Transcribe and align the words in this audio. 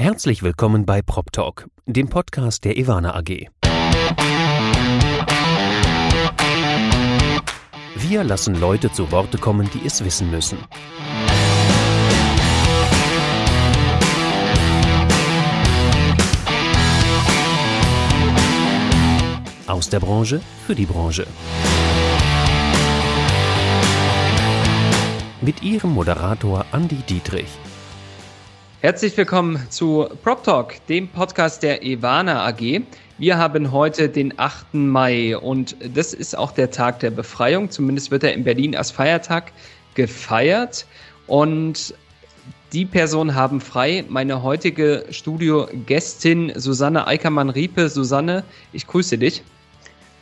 Herzlich 0.00 0.42
willkommen 0.42 0.86
bei 0.86 1.02
Prop 1.02 1.30
Talk, 1.30 1.68
dem 1.84 2.08
Podcast 2.08 2.64
der 2.64 2.78
Ivana 2.78 3.14
AG. 3.16 3.48
Wir 7.96 8.24
lassen 8.24 8.54
Leute 8.54 8.90
zu 8.90 9.12
Worte 9.12 9.36
kommen, 9.36 9.68
die 9.74 9.84
es 9.84 10.02
wissen 10.02 10.30
müssen. 10.30 10.56
Aus 19.66 19.90
der 19.90 20.00
Branche 20.00 20.40
für 20.66 20.74
die 20.74 20.86
Branche. 20.86 21.26
Mit 25.42 25.62
ihrem 25.62 25.90
Moderator 25.90 26.64
Andy 26.72 27.02
Dietrich. 27.06 27.50
Herzlich 28.82 29.14
willkommen 29.18 29.66
zu 29.68 30.08
Prop 30.24 30.42
Talk, 30.42 30.86
dem 30.86 31.06
Podcast 31.06 31.62
der 31.62 31.82
Evana 31.82 32.46
AG. 32.46 32.80
Wir 33.18 33.36
haben 33.36 33.72
heute 33.72 34.08
den 34.08 34.32
8. 34.38 34.72
Mai 34.72 35.36
und 35.36 35.76
das 35.94 36.14
ist 36.14 36.34
auch 36.34 36.52
der 36.52 36.70
Tag 36.70 37.00
der 37.00 37.10
Befreiung. 37.10 37.70
Zumindest 37.70 38.10
wird 38.10 38.24
er 38.24 38.32
in 38.32 38.42
Berlin 38.42 38.74
als 38.74 38.90
Feiertag 38.90 39.52
gefeiert. 39.92 40.86
Und 41.26 41.92
die 42.72 42.86
Personen 42.86 43.34
haben 43.34 43.60
frei. 43.60 44.02
Meine 44.08 44.42
heutige 44.42 45.04
Studiogästin 45.10 46.54
Susanne 46.56 47.06
Eickermann-Riepe. 47.06 47.90
Susanne, 47.90 48.44
ich 48.72 48.86
grüße 48.86 49.18
dich. 49.18 49.42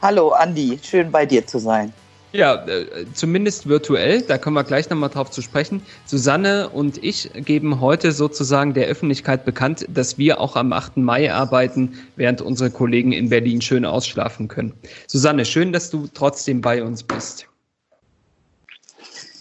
Hallo 0.03 0.31
Andi, 0.31 0.81
schön 0.83 1.13
bei 1.13 1.25
dir 1.25 1.47
zu 1.47 1.61
sein. 1.61 1.93
Ja, 2.33 2.67
äh, 2.67 3.07
zumindest 3.15 3.69
virtuell, 3.69 4.21
da 4.21 4.37
kommen 4.37 4.55
wir 4.55 4.65
gleich 4.65 4.91
nochmal 4.91 5.09
drauf 5.09 5.31
zu 5.31 5.41
sprechen. 5.41 5.83
Susanne 6.05 6.69
und 6.69 7.03
ich 7.03 7.31
geben 7.35 7.81
heute 7.81 8.13
sozusagen 8.13 8.75
der 8.75 8.87
Öffentlichkeit 8.87 9.47
bekannt, 9.47 9.87
dass 9.89 10.19
wir 10.19 10.39
auch 10.39 10.55
am 10.55 10.75
8. 10.75 10.99
Mai 10.99 11.33
arbeiten, 11.33 11.99
während 12.17 12.43
unsere 12.43 12.71
Kollegen 12.71 13.13
in 13.13 13.31
Berlin 13.31 13.63
schön 13.63 13.87
ausschlafen 13.87 14.49
können. 14.49 14.75
Susanne, 15.07 15.47
schön, 15.47 15.73
dass 15.73 15.89
du 15.89 16.07
trotzdem 16.13 16.61
bei 16.61 16.83
uns 16.83 17.03
bist. 17.03 17.47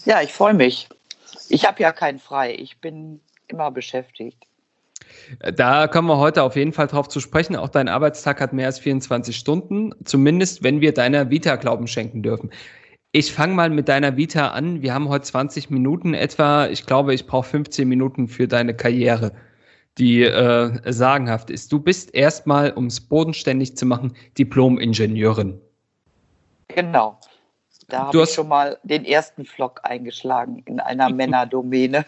Ja, 0.06 0.22
ich 0.22 0.32
freue 0.32 0.54
mich. 0.54 0.88
Ich 1.50 1.66
habe 1.66 1.82
ja 1.82 1.92
keinen 1.92 2.18
frei, 2.18 2.54
ich 2.54 2.78
bin 2.78 3.20
immer 3.48 3.70
beschäftigt. 3.70 4.47
Da 5.54 5.86
kommen 5.86 6.08
wir 6.08 6.18
heute 6.18 6.42
auf 6.42 6.56
jeden 6.56 6.72
Fall 6.72 6.86
drauf 6.86 7.08
zu 7.08 7.20
sprechen. 7.20 7.56
Auch 7.56 7.68
dein 7.68 7.88
Arbeitstag 7.88 8.40
hat 8.40 8.52
mehr 8.52 8.66
als 8.66 8.78
24 8.78 9.36
Stunden, 9.36 9.92
zumindest 10.04 10.62
wenn 10.62 10.80
wir 10.80 10.92
deiner 10.92 11.30
Vita 11.30 11.56
Glauben 11.56 11.86
schenken 11.86 12.22
dürfen. 12.22 12.50
Ich 13.12 13.32
fange 13.32 13.54
mal 13.54 13.70
mit 13.70 13.88
deiner 13.88 14.16
Vita 14.16 14.48
an. 14.48 14.82
Wir 14.82 14.92
haben 14.92 15.08
heute 15.08 15.24
20 15.24 15.70
Minuten 15.70 16.14
etwa. 16.14 16.66
Ich 16.66 16.84
glaube, 16.84 17.14
ich 17.14 17.26
brauche 17.26 17.48
15 17.48 17.88
Minuten 17.88 18.28
für 18.28 18.46
deine 18.46 18.74
Karriere, 18.74 19.32
die 19.96 20.22
äh, 20.22 20.92
sagenhaft 20.92 21.50
ist. 21.50 21.72
Du 21.72 21.80
bist 21.80 22.14
erstmal, 22.14 22.72
um 22.72 22.86
es 22.86 23.00
bodenständig 23.00 23.76
zu 23.76 23.86
machen, 23.86 24.14
Diplom-Ingenieurin. 24.36 25.58
Genau. 26.68 27.18
Da 27.88 28.08
habe 28.08 28.22
ich 28.22 28.30
schon 28.30 28.48
mal 28.48 28.78
den 28.82 29.06
ersten 29.06 29.46
Flock 29.46 29.80
eingeschlagen 29.84 30.62
in 30.66 30.78
einer 30.78 31.08
Männerdomäne. 31.14 32.04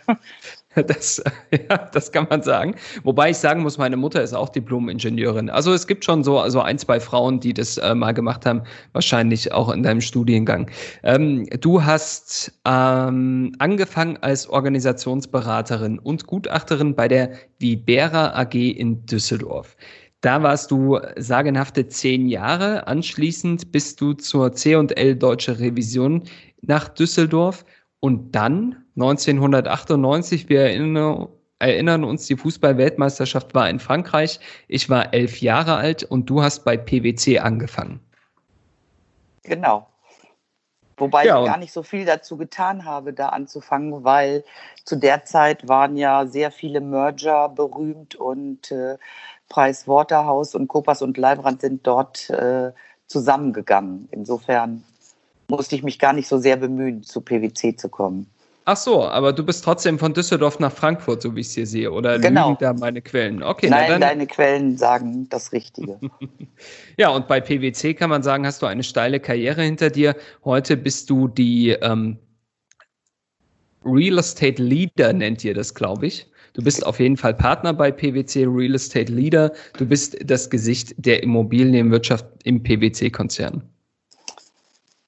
Das, 0.87 1.23
ja, 1.51 1.79
das 1.93 2.13
kann 2.13 2.27
man 2.31 2.43
sagen. 2.43 2.75
Wobei 3.03 3.31
ich 3.31 3.39
sagen 3.39 3.63
muss, 3.63 3.77
meine 3.79 3.97
Mutter 3.97 4.23
ist 4.23 4.35
auch 4.35 4.49
Diplom-Ingenieurin. 4.49 5.51
Also 5.51 5.73
es 5.73 5.87
gibt 5.87 6.05
schon 6.05 6.23
so 6.23 6.39
also 6.39 6.61
ein, 6.61 6.79
zwei 6.79 7.01
Frauen, 7.01 7.41
die 7.41 7.53
das 7.53 7.77
äh, 7.79 7.95
mal 7.95 8.13
gemacht 8.13 8.47
haben, 8.47 8.63
wahrscheinlich 8.93 9.53
auch 9.53 9.71
in 9.71 9.83
deinem 9.83 10.01
Studiengang. 10.01 10.71
Ähm, 11.03 11.47
du 11.61 11.85
hast 11.85 12.53
ähm, 12.65 13.53
angefangen 13.59 14.19
als 14.21 14.49
Organisationsberaterin 14.49 15.99
und 15.99 16.27
Gutachterin 16.27 16.95
bei 16.95 17.09
der 17.09 17.33
Vibera 17.59 18.39
AG 18.39 18.55
in 18.55 19.05
Düsseldorf. 19.07 19.77
Da 20.21 20.43
warst 20.43 20.71
du 20.71 21.01
sagenhafte 21.17 21.89
zehn 21.89 22.29
Jahre. 22.29 22.87
Anschließend 22.87 23.73
bist 23.73 24.01
du 24.01 24.13
zur 24.13 24.53
C&L 24.53 25.17
Deutsche 25.17 25.59
Revision 25.59 26.25
nach 26.61 26.89
Düsseldorf 26.89 27.65
und 28.01 28.35
dann 28.35 28.77
1998, 28.97 30.49
wir 30.49 30.63
erinnern, 30.63 31.29
erinnern 31.59 32.05
uns, 32.05 32.27
die 32.27 32.37
Fußball-Weltmeisterschaft 32.37 33.55
war 33.55 33.69
in 33.69 33.79
Frankreich. 33.79 34.41
Ich 34.69 34.91
war 34.91 35.15
elf 35.15 35.41
Jahre 35.41 35.77
alt 35.77 36.05
und 36.05 36.29
du 36.29 36.43
hast 36.43 36.65
bei 36.65 36.77
PwC 36.77 37.39
angefangen. 37.39 38.01
Genau. 39.43 39.87
Wobei 40.97 41.25
ja, 41.25 41.41
ich 41.41 41.47
gar 41.47 41.57
nicht 41.57 41.73
so 41.73 41.83
viel 41.83 42.05
dazu 42.05 42.37
getan 42.37 42.85
habe, 42.85 43.15
da 43.15 43.31
anzufangen, 43.31 44.05
weil 44.05 44.45
zu 44.85 44.97
der 44.97 45.25
Zeit 45.25 45.67
waren 45.67 45.97
ja 45.97 46.27
sehr 46.27 46.51
viele 46.51 46.83
Merger 46.83 47.49
berühmt 47.49 48.17
und 48.17 48.71
äh, 48.71 48.99
Price 49.49 49.89
Waterhouse 49.89 50.55
und 50.55 50.69
Kopas 50.69 51.01
und 51.01 51.17
Leibrand 51.17 51.63
sind 51.63 51.87
dort 51.87 52.29
äh, 52.31 52.73
zusammengegangen. 53.07 54.09
Insofern 54.13 54.85
musste 55.49 55.75
ich 55.75 55.83
mich 55.83 55.99
gar 55.99 56.13
nicht 56.13 56.29
so 56.29 56.39
sehr 56.39 56.57
bemühen, 56.57 57.03
zu 57.03 57.23
PwC 57.23 57.77
zu 57.77 57.89
kommen. 57.89 58.31
Ach 58.67 58.77
so, 58.77 59.05
aber 59.05 59.33
du 59.33 59.45
bist 59.45 59.65
trotzdem 59.65 59.99
von 59.99 60.13
Düsseldorf 60.13 60.59
nach 60.59 60.73
Frankfurt, 60.73 61.23
so 61.23 61.35
wie 61.35 61.41
ich 61.41 61.49
es 61.49 61.55
hier 61.55 61.67
sehe, 61.67 61.91
oder 61.91 62.19
genau. 62.19 62.57
da 62.61 62.73
meine 62.75 63.01
Quellen? 63.01 63.43
Okay, 63.43 63.69
Nein, 63.71 64.01
deine 64.01 64.27
Quellen 64.27 64.77
sagen 64.77 65.29
das 65.31 65.53
Richtige. 65.53 65.99
ja, 66.99 67.09
und 67.09 67.27
bei 67.27 67.41
PwC 67.41 67.95
kann 67.95 68.11
man 68.11 68.23
sagen, 68.23 68.47
hast 68.47 68.61
du 68.63 68.67
eine 68.67 68.83
steile 68.83 69.19
Karriere 69.19 69.63
hinter 69.63 69.91
dir. 69.91 70.15
Heute 70.45 70.77
bist 70.77 71.09
du 71.09 71.27
die 71.29 71.71
ähm, 71.71 72.19
Real 73.85 74.19
Estate 74.19 74.63
Leader, 74.63 75.13
nennt 75.13 75.43
ihr 75.43 75.55
das, 75.55 75.75
glaube 75.75 76.07
ich. 76.07 76.31
Du 76.53 76.63
bist 76.63 76.85
auf 76.85 77.01
jeden 77.01 77.17
Fall 77.17 77.33
Partner 77.33 77.73
bei 77.73 77.91
PwC, 77.91 78.45
Real 78.45 78.75
Estate 78.75 79.13
Leader. 79.13 79.53
Du 79.79 79.87
bist 79.87 80.17
das 80.25 80.51
Gesicht 80.51 80.95
der 80.99 81.23
Immobilienwirtschaft 81.23 82.27
im 82.45 82.63
PwC-Konzern. 82.63 83.63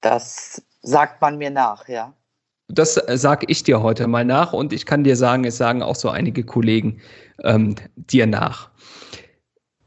Das 0.00 0.62
sagt 0.82 1.20
man 1.20 1.38
mir 1.38 1.50
nach, 1.50 1.88
ja. 1.88 2.14
Das 2.74 2.94
sage 2.94 3.46
ich 3.48 3.64
dir 3.64 3.82
heute 3.82 4.06
mal 4.06 4.24
nach 4.24 4.54
und 4.54 4.72
ich 4.72 4.86
kann 4.86 5.04
dir 5.04 5.14
sagen, 5.14 5.44
es 5.44 5.58
sagen 5.58 5.82
auch 5.82 5.94
so 5.94 6.08
einige 6.08 6.42
Kollegen 6.42 7.02
ähm, 7.44 7.74
dir 7.96 8.26
nach. 8.26 8.70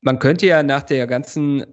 Man 0.02 0.20
könnte 0.20 0.46
ja 0.46 0.62
nach 0.62 0.84
der 0.84 1.08
ganzen 1.08 1.66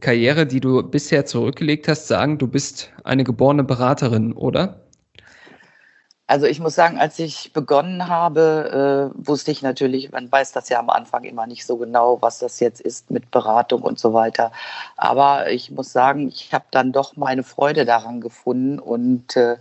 Karriere, 0.00 0.46
die 0.46 0.60
du 0.60 0.82
bisher 0.82 1.24
zurückgelegt 1.24 1.88
hast, 1.88 2.06
sagen, 2.06 2.36
du 2.36 2.46
bist 2.46 2.90
eine 3.02 3.24
geborene 3.24 3.64
Beraterin, 3.64 4.34
oder? 4.34 4.82
Also 6.26 6.46
ich 6.46 6.60
muss 6.60 6.74
sagen, 6.74 6.98
als 6.98 7.18
ich 7.18 7.52
begonnen 7.52 8.08
habe, 8.08 9.10
äh, 9.14 9.26
wusste 9.26 9.50
ich 9.50 9.62
natürlich, 9.62 10.12
man 10.12 10.30
weiß 10.30 10.52
das 10.52 10.68
ja 10.68 10.78
am 10.78 10.88
Anfang 10.90 11.24
immer 11.24 11.46
nicht 11.46 11.66
so 11.66 11.78
genau, 11.78 12.20
was 12.20 12.38
das 12.38 12.60
jetzt 12.60 12.80
ist 12.80 13.10
mit 13.10 13.30
Beratung 13.30 13.82
und 13.82 13.98
so 13.98 14.12
weiter. 14.12 14.52
Aber 14.96 15.50
ich 15.50 15.70
muss 15.70 15.92
sagen, 15.92 16.28
ich 16.28 16.54
habe 16.54 16.64
dann 16.70 16.92
doch 16.92 17.16
meine 17.16 17.42
Freude 17.42 17.84
daran 17.84 18.20
gefunden 18.20 18.78
und 18.78 19.36
äh, 19.36 19.56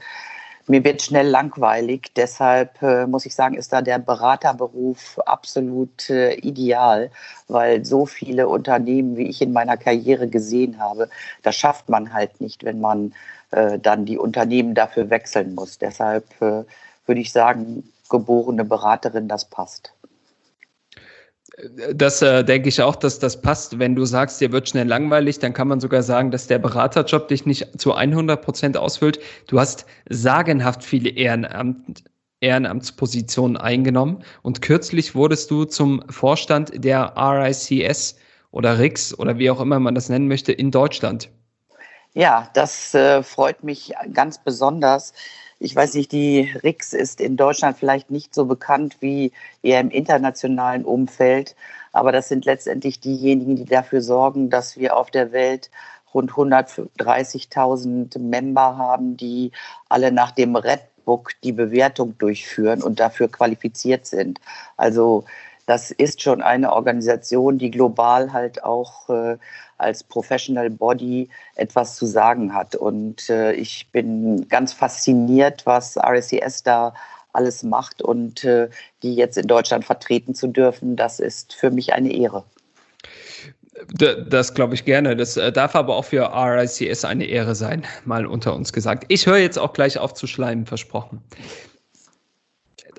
mir 0.71 0.85
wird 0.85 1.01
schnell 1.01 1.27
langweilig. 1.27 2.13
Deshalb 2.15 2.81
äh, 2.81 3.05
muss 3.05 3.25
ich 3.25 3.35
sagen, 3.35 3.55
ist 3.55 3.73
da 3.73 3.81
der 3.81 3.99
Beraterberuf 3.99 5.19
absolut 5.25 6.09
äh, 6.09 6.35
ideal, 6.35 7.11
weil 7.49 7.83
so 7.83 8.05
viele 8.05 8.47
Unternehmen, 8.47 9.17
wie 9.17 9.27
ich 9.27 9.41
in 9.41 9.51
meiner 9.51 9.75
Karriere 9.75 10.29
gesehen 10.29 10.79
habe, 10.79 11.09
das 11.43 11.57
schafft 11.57 11.89
man 11.89 12.13
halt 12.13 12.39
nicht, 12.39 12.63
wenn 12.63 12.79
man 12.79 13.13
äh, 13.51 13.79
dann 13.79 14.05
die 14.05 14.17
Unternehmen 14.17 14.73
dafür 14.73 15.09
wechseln 15.09 15.55
muss. 15.55 15.77
Deshalb 15.77 16.25
äh, 16.41 16.63
würde 17.05 17.21
ich 17.21 17.33
sagen, 17.33 17.83
geborene 18.09 18.63
Beraterin, 18.63 19.27
das 19.27 19.43
passt. 19.45 19.93
Das 21.93 22.21
äh, 22.21 22.43
denke 22.43 22.69
ich 22.69 22.81
auch, 22.81 22.95
dass 22.95 23.19
das 23.19 23.41
passt. 23.41 23.77
Wenn 23.77 23.95
du 23.95 24.05
sagst, 24.05 24.41
dir 24.41 24.51
wird 24.51 24.69
schnell 24.69 24.87
langweilig, 24.87 25.39
dann 25.39 25.53
kann 25.53 25.67
man 25.67 25.79
sogar 25.79 26.01
sagen, 26.03 26.31
dass 26.31 26.47
der 26.47 26.59
Beraterjob 26.59 27.27
dich 27.27 27.45
nicht 27.45 27.79
zu 27.79 27.93
100 27.93 28.41
Prozent 28.41 28.77
ausfüllt. 28.77 29.19
Du 29.47 29.59
hast 29.59 29.85
sagenhaft 30.09 30.83
viele 30.83 31.09
Ehrenamt, 31.09 32.03
Ehrenamtspositionen 32.39 33.57
eingenommen 33.57 34.23
und 34.41 34.61
kürzlich 34.61 35.13
wurdest 35.13 35.51
du 35.51 35.65
zum 35.65 36.03
Vorstand 36.09 36.71
der 36.83 37.13
RICS 37.15 38.15
oder 38.49 38.79
RIX 38.79 39.17
oder 39.19 39.37
wie 39.37 39.51
auch 39.51 39.61
immer 39.61 39.79
man 39.79 39.93
das 39.93 40.09
nennen 40.09 40.27
möchte 40.27 40.51
in 40.51 40.71
Deutschland. 40.71 41.29
Ja, 42.13 42.49
das 42.53 42.93
äh, 42.93 43.23
freut 43.23 43.63
mich 43.63 43.93
ganz 44.13 44.43
besonders. 44.43 45.13
Ich 45.63 45.75
weiß 45.75 45.93
nicht, 45.93 46.11
die 46.11 46.51
RIX 46.63 46.93
ist 46.93 47.21
in 47.21 47.37
Deutschland 47.37 47.77
vielleicht 47.77 48.09
nicht 48.09 48.33
so 48.33 48.45
bekannt 48.45 48.97
wie 48.99 49.31
eher 49.61 49.79
im 49.79 49.91
internationalen 49.91 50.83
Umfeld, 50.83 51.55
aber 51.91 52.11
das 52.11 52.29
sind 52.29 52.45
letztendlich 52.45 52.99
diejenigen, 52.99 53.55
die 53.55 53.65
dafür 53.65 54.01
sorgen, 54.01 54.49
dass 54.49 54.75
wir 54.77 54.97
auf 54.97 55.11
der 55.11 55.31
Welt 55.31 55.69
rund 56.15 56.31
130.000 56.31 58.17
Member 58.17 58.75
haben, 58.75 59.17
die 59.17 59.51
alle 59.87 60.11
nach 60.11 60.31
dem 60.31 60.55
Red 60.55 60.81
Book 61.05 61.33
die 61.43 61.51
Bewertung 61.51 62.17
durchführen 62.17 62.81
und 62.81 62.99
dafür 62.99 63.27
qualifiziert 63.27 64.07
sind. 64.07 64.41
Also 64.77 65.25
das 65.67 65.91
ist 65.91 66.23
schon 66.23 66.41
eine 66.41 66.73
Organisation, 66.73 67.59
die 67.59 67.69
global 67.69 68.33
halt 68.33 68.63
auch 68.63 69.09
äh, 69.09 69.37
als 69.81 70.03
Professional 70.03 70.69
Body 70.69 71.29
etwas 71.55 71.95
zu 71.95 72.05
sagen 72.05 72.53
hat. 72.53 72.75
Und 72.75 73.29
äh, 73.29 73.53
ich 73.53 73.87
bin 73.91 74.47
ganz 74.47 74.73
fasziniert, 74.73 75.65
was 75.65 75.97
RSCS 75.97 76.63
da 76.63 76.93
alles 77.33 77.63
macht 77.63 78.01
und 78.01 78.43
äh, 78.43 78.69
die 79.03 79.15
jetzt 79.15 79.37
in 79.37 79.47
Deutschland 79.47 79.85
vertreten 79.85 80.35
zu 80.35 80.47
dürfen, 80.47 80.95
das 80.95 81.19
ist 81.19 81.53
für 81.53 81.71
mich 81.71 81.93
eine 81.93 82.11
Ehre. 82.11 82.43
Das 84.27 84.53
glaube 84.53 84.75
ich 84.75 84.85
gerne. 84.85 85.15
Das 85.15 85.37
äh, 85.37 85.51
darf 85.51 85.75
aber 85.75 85.95
auch 85.95 86.05
für 86.05 86.29
RICS 86.33 87.05
eine 87.05 87.25
Ehre 87.25 87.55
sein, 87.55 87.85
mal 88.05 88.25
unter 88.25 88.53
uns 88.53 88.73
gesagt. 88.73 89.05
Ich 89.07 89.25
höre 89.25 89.37
jetzt 89.37 89.57
auch 89.57 89.73
gleich 89.73 89.97
auf 89.97 90.13
zu 90.13 90.27
schleimen, 90.27 90.65
versprochen. 90.65 91.21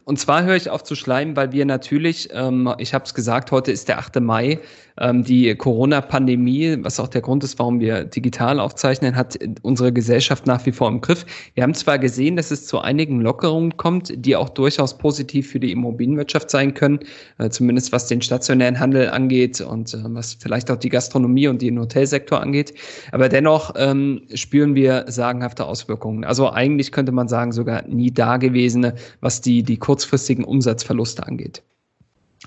Und 0.05 0.19
zwar 0.19 0.43
höre 0.43 0.57
ich 0.57 0.69
auf 0.69 0.83
zu 0.83 0.97
schleimen, 0.97 1.37
weil 1.37 1.53
wir 1.53 1.65
natürlich, 1.65 2.31
ähm, 2.33 2.75
ich 2.79 2.93
habe 2.93 3.05
es 3.05 3.15
gesagt, 3.15 3.53
heute 3.53 3.71
ist 3.71 3.89
der 3.89 3.99
8. 3.99 4.21
Mai, 4.21 4.59
ähm, 4.99 5.25
die 5.25 5.55
Corona-Pandemie, 5.55 6.79
was 6.83 7.01
auch 7.01 7.09
der 7.09 7.21
Grund 7.21 7.45
ist, 7.45 7.59
warum 7.59 7.81
wir 7.81 8.05
digital 8.05 8.61
aufzeichnen, 8.61 9.17
hat 9.17 9.39
unsere 9.63 9.93
Gesellschaft 9.93 10.47
nach 10.47 10.65
wie 10.67 10.73
vor 10.73 10.89
im 10.89 11.01
Griff. 11.01 11.25
Wir 11.55 11.63
haben 11.63 11.75
zwar 11.75 11.99
gesehen, 11.99 12.37
dass 12.37 12.51
es 12.51 12.67
zu 12.67 12.81
einigen 12.81 13.21
Lockerungen 13.21 13.77
kommt, 13.77 14.13
die 14.15 14.37
auch 14.37 14.49
durchaus 14.49 14.99
positiv 14.99 15.51
für 15.51 15.61
die 15.61 15.73
Immobilienwirtschaft 15.73 16.51
sein 16.51 16.75
können, 16.75 17.01
äh, 17.39 17.49
zumindest 17.51 17.93
was 17.93 18.07
den 18.07 18.23
stationären 18.23 18.79
Handel 18.79 19.11
angeht 19.11 19.61
und 19.61 19.95
äh, 19.95 19.99
was 20.05 20.35
vielleicht 20.35 20.71
auch 20.71 20.77
die 20.77 20.89
Gastronomie 20.89 21.49
und 21.49 21.63
den 21.63 21.79
Hotelsektor 21.79 22.41
angeht. 22.41 22.75
Aber 23.13 23.29
dennoch 23.29 23.75
ähm, 23.77 24.23
spüren 24.35 24.75
wir 24.75 25.05
sagenhafte 25.09 25.65
Auswirkungen. 25.65 26.25
Also 26.25 26.51
eigentlich 26.51 26.93
könnte 26.93 27.13
man 27.13 27.29
sagen, 27.29 27.53
sogar 27.53 27.83
nie 27.87 28.11
dagewesene, 28.11 28.95
was 29.21 29.41
die, 29.41 29.63
die 29.63 29.77
kurzfristigen 29.77 30.45
Umsatzverluste 30.45 31.27
angeht. 31.27 31.63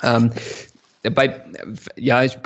Ähm, 0.04 0.32
bei, 1.12 1.42
ja, 1.96 2.24
ich, 2.24 2.38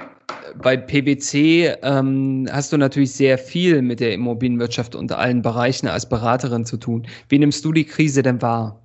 bei 0.55 0.77
PwC 0.77 1.75
ähm, 1.81 2.47
hast 2.51 2.71
du 2.71 2.77
natürlich 2.77 3.13
sehr 3.13 3.37
viel 3.37 3.81
mit 3.81 3.99
der 3.99 4.13
Immobilienwirtschaft 4.13 4.95
und 4.95 5.11
allen 5.11 5.41
Bereichen 5.41 5.87
als 5.87 6.07
Beraterin 6.07 6.65
zu 6.65 6.77
tun. 6.77 7.07
Wie 7.27 7.39
nimmst 7.39 7.63
du 7.65 7.71
die 7.71 7.85
Krise 7.85 8.23
denn 8.23 8.41
wahr? 8.41 8.81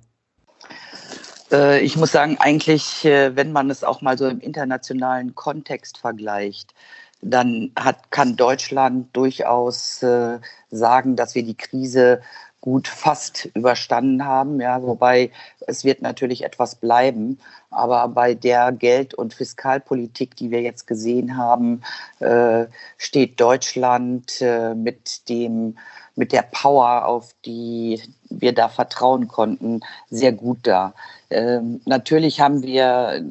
Äh, 1.51 1.81
ich 1.81 1.95
muss 1.97 2.11
sagen, 2.11 2.37
eigentlich, 2.39 3.05
äh, 3.05 3.35
wenn 3.35 3.51
man 3.51 3.69
es 3.69 3.83
auch 3.83 4.01
mal 4.01 4.17
so 4.17 4.27
im 4.27 4.39
internationalen 4.39 5.35
Kontext 5.35 5.97
vergleicht, 5.97 6.73
dann 7.21 7.71
hat, 7.77 8.11
kann 8.11 8.35
Deutschland 8.35 9.15
durchaus 9.15 10.03
äh, 10.03 10.39
sagen, 10.69 11.15
dass 11.15 11.33
wir 11.35 11.43
die 11.43 11.57
Krise 11.57 12.21
gut 12.65 12.87
fast 12.87 13.45
überstanden 13.53 14.25
haben. 14.25 14.59
Ja, 14.59 14.81
wobei 14.81 15.31
es 15.67 15.85
wird 15.85 16.01
natürlich 16.01 16.43
etwas 16.43 16.75
bleiben. 16.75 17.39
Aber 17.69 18.07
bei 18.07 18.33
der 18.33 18.71
Geld- 18.71 19.13
und 19.13 19.35
Fiskalpolitik, 19.35 20.35
die 20.35 20.49
wir 20.49 20.61
jetzt 20.61 20.87
gesehen 20.87 21.37
haben, 21.37 21.81
äh, 22.19 22.65
steht 22.97 23.39
Deutschland 23.39 24.41
äh, 24.41 24.73
mit 24.73 25.29
dem 25.29 25.77
mit 26.17 26.31
der 26.31 26.43
Power, 26.43 27.05
auf 27.05 27.35
die 27.45 28.01
wir 28.29 28.53
da 28.53 28.69
vertrauen 28.69 29.27
konnten, 29.27 29.81
sehr 30.09 30.31
gut 30.31 30.59
da. 30.63 30.93
Ähm, 31.29 31.81
natürlich 31.85 32.39
haben 32.39 32.63
wir 32.63 33.21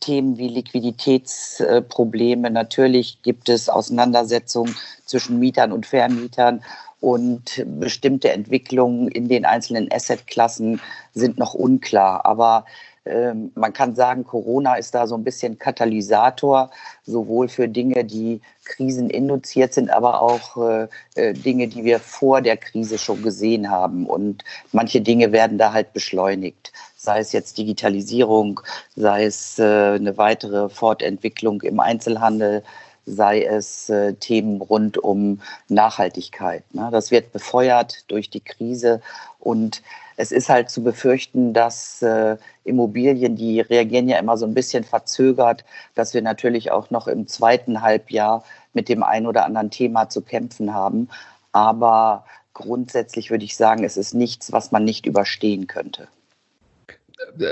Themen 0.00 0.38
wie 0.38 0.48
Liquiditätsprobleme. 0.48 2.50
Natürlich 2.50 3.22
gibt 3.22 3.48
es 3.48 3.68
Auseinandersetzungen 3.68 4.74
zwischen 5.04 5.40
Mietern 5.40 5.72
und 5.72 5.86
Vermietern 5.86 6.62
und 7.00 7.64
bestimmte 7.78 8.32
Entwicklungen 8.32 9.08
in 9.08 9.28
den 9.28 9.44
einzelnen 9.44 9.90
Assetklassen 9.92 10.80
sind 11.14 11.38
noch 11.38 11.54
unklar. 11.54 12.26
Aber 12.26 12.64
ähm, 13.08 13.52
man 13.54 13.72
kann 13.72 13.94
sagen, 13.94 14.24
Corona 14.24 14.74
ist 14.74 14.94
da 14.94 15.06
so 15.06 15.14
ein 15.14 15.24
bisschen 15.24 15.58
Katalysator, 15.58 16.70
sowohl 17.04 17.48
für 17.48 17.68
Dinge, 17.68 18.04
die 18.04 18.40
kriseninduziert 18.64 19.72
sind, 19.72 19.90
aber 19.90 20.20
auch 20.20 20.56
äh, 20.56 20.88
äh, 21.14 21.32
Dinge, 21.32 21.68
die 21.68 21.84
wir 21.84 22.00
vor 22.00 22.42
der 22.42 22.56
Krise 22.56 22.98
schon 22.98 23.22
gesehen 23.22 23.70
haben. 23.70 24.06
Und 24.06 24.44
manche 24.72 25.00
Dinge 25.00 25.32
werden 25.32 25.56
da 25.56 25.72
halt 25.72 25.92
beschleunigt, 25.92 26.72
sei 26.96 27.20
es 27.20 27.32
jetzt 27.32 27.56
Digitalisierung, 27.56 28.60
sei 28.94 29.24
es 29.24 29.58
äh, 29.58 29.62
eine 29.62 30.18
weitere 30.18 30.68
Fortentwicklung 30.68 31.62
im 31.62 31.80
Einzelhandel, 31.80 32.62
sei 33.08 33.42
es 33.42 33.88
äh, 33.88 34.14
Themen 34.14 34.60
rund 34.60 34.98
um 34.98 35.40
Nachhaltigkeit. 35.68 36.62
Ne? 36.74 36.88
Das 36.92 37.10
wird 37.10 37.32
befeuert 37.32 38.04
durch 38.08 38.30
die 38.30 38.40
Krise 38.40 39.00
und 39.38 39.82
es 40.16 40.32
ist 40.32 40.48
halt 40.48 40.68
zu 40.68 40.82
befürchten, 40.82 41.52
dass 41.52 42.02
äh, 42.02 42.36
Immobilien, 42.64 43.36
die 43.36 43.60
reagieren 43.60 44.08
ja 44.08 44.18
immer 44.18 44.36
so 44.36 44.46
ein 44.46 44.54
bisschen 44.54 44.82
verzögert, 44.82 45.64
dass 45.94 46.12
wir 46.12 46.22
natürlich 46.22 46.72
auch 46.72 46.90
noch 46.90 47.06
im 47.06 47.28
zweiten 47.28 47.82
Halbjahr 47.82 48.44
mit 48.72 48.88
dem 48.88 49.02
einen 49.02 49.26
oder 49.26 49.44
anderen 49.44 49.70
Thema 49.70 50.08
zu 50.08 50.22
kämpfen 50.22 50.74
haben. 50.74 51.08
Aber 51.52 52.24
grundsätzlich 52.52 53.30
würde 53.30 53.44
ich 53.44 53.56
sagen, 53.56 53.84
es 53.84 53.96
ist 53.96 54.12
nichts, 54.14 54.50
was 54.50 54.72
man 54.72 54.84
nicht 54.84 55.06
überstehen 55.06 55.68
könnte 55.68 56.08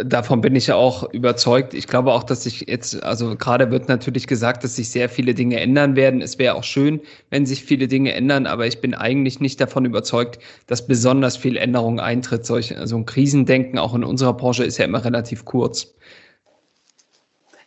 davon 0.04 0.40
bin 0.40 0.54
ich 0.54 0.68
ja 0.68 0.76
auch 0.76 1.12
überzeugt. 1.12 1.74
Ich 1.74 1.86
glaube 1.86 2.12
auch, 2.12 2.24
dass 2.24 2.44
sich 2.44 2.66
jetzt, 2.68 3.02
also 3.02 3.36
gerade 3.36 3.70
wird 3.70 3.88
natürlich 3.88 4.26
gesagt, 4.26 4.64
dass 4.64 4.76
sich 4.76 4.90
sehr 4.90 5.08
viele 5.08 5.34
Dinge 5.34 5.60
ändern 5.60 5.96
werden. 5.96 6.22
Es 6.22 6.38
wäre 6.38 6.54
auch 6.54 6.64
schön, 6.64 7.00
wenn 7.30 7.46
sich 7.46 7.64
viele 7.64 7.88
Dinge 7.88 8.12
ändern, 8.12 8.46
aber 8.46 8.66
ich 8.66 8.80
bin 8.80 8.94
eigentlich 8.94 9.40
nicht 9.40 9.60
davon 9.60 9.84
überzeugt, 9.84 10.38
dass 10.66 10.86
besonders 10.86 11.36
viel 11.36 11.56
Änderung 11.56 12.00
eintritt. 12.00 12.46
Solch, 12.46 12.76
also 12.76 12.96
ein 12.96 13.06
Krisendenken 13.06 13.78
auch 13.78 13.94
in 13.94 14.04
unserer 14.04 14.34
Branche 14.34 14.64
ist 14.64 14.78
ja 14.78 14.84
immer 14.84 15.04
relativ 15.04 15.44
kurz. 15.44 15.94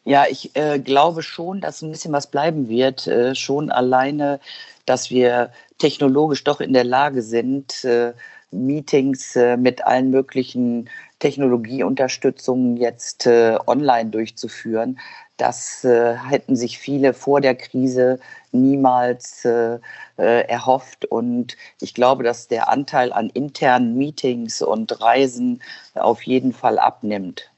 Ja, 0.05 0.25
ich 0.29 0.55
äh, 0.55 0.79
glaube 0.79 1.21
schon, 1.21 1.61
dass 1.61 1.81
ein 1.81 1.91
bisschen 1.91 2.13
was 2.13 2.27
bleiben 2.27 2.69
wird. 2.69 3.07
Äh, 3.07 3.35
schon 3.35 3.69
alleine, 3.69 4.39
dass 4.85 5.09
wir 5.09 5.51
technologisch 5.77 6.43
doch 6.43 6.61
in 6.61 6.73
der 6.73 6.85
Lage 6.85 7.21
sind, 7.21 7.83
äh, 7.83 8.13
Meetings 8.51 9.35
äh, 9.35 9.57
mit 9.57 9.85
allen 9.85 10.09
möglichen 10.09 10.89
Technologieunterstützungen 11.19 12.77
jetzt 12.77 13.27
äh, 13.27 13.57
online 13.67 14.09
durchzuführen. 14.09 14.99
Das 15.37 15.83
äh, 15.83 16.15
hätten 16.15 16.55
sich 16.55 16.79
viele 16.79 17.13
vor 17.13 17.39
der 17.41 17.55
Krise 17.55 18.19
niemals 18.51 19.45
äh, 19.45 19.79
äh, 20.17 20.47
erhofft. 20.47 21.05
Und 21.05 21.55
ich 21.79 21.93
glaube, 21.93 22.23
dass 22.23 22.47
der 22.47 22.69
Anteil 22.69 23.13
an 23.13 23.29
internen 23.29 23.95
Meetings 23.97 24.61
und 24.61 25.01
Reisen 25.01 25.61
auf 25.95 26.23
jeden 26.23 26.53
Fall 26.53 26.79
abnimmt. 26.79 27.51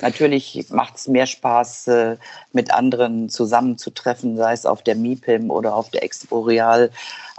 Natürlich 0.00 0.66
macht 0.70 0.96
es 0.96 1.08
mehr 1.08 1.26
Spaß, 1.26 1.88
äh, 1.88 2.16
mit 2.52 2.72
anderen 2.72 3.28
zusammenzutreffen, 3.28 4.36
sei 4.36 4.52
es 4.52 4.64
auf 4.64 4.82
der 4.82 4.94
MIPIM 4.94 5.50
oder 5.50 5.74
auf 5.74 5.90
der 5.90 6.04
Expo 6.04 6.40
Real. 6.40 6.90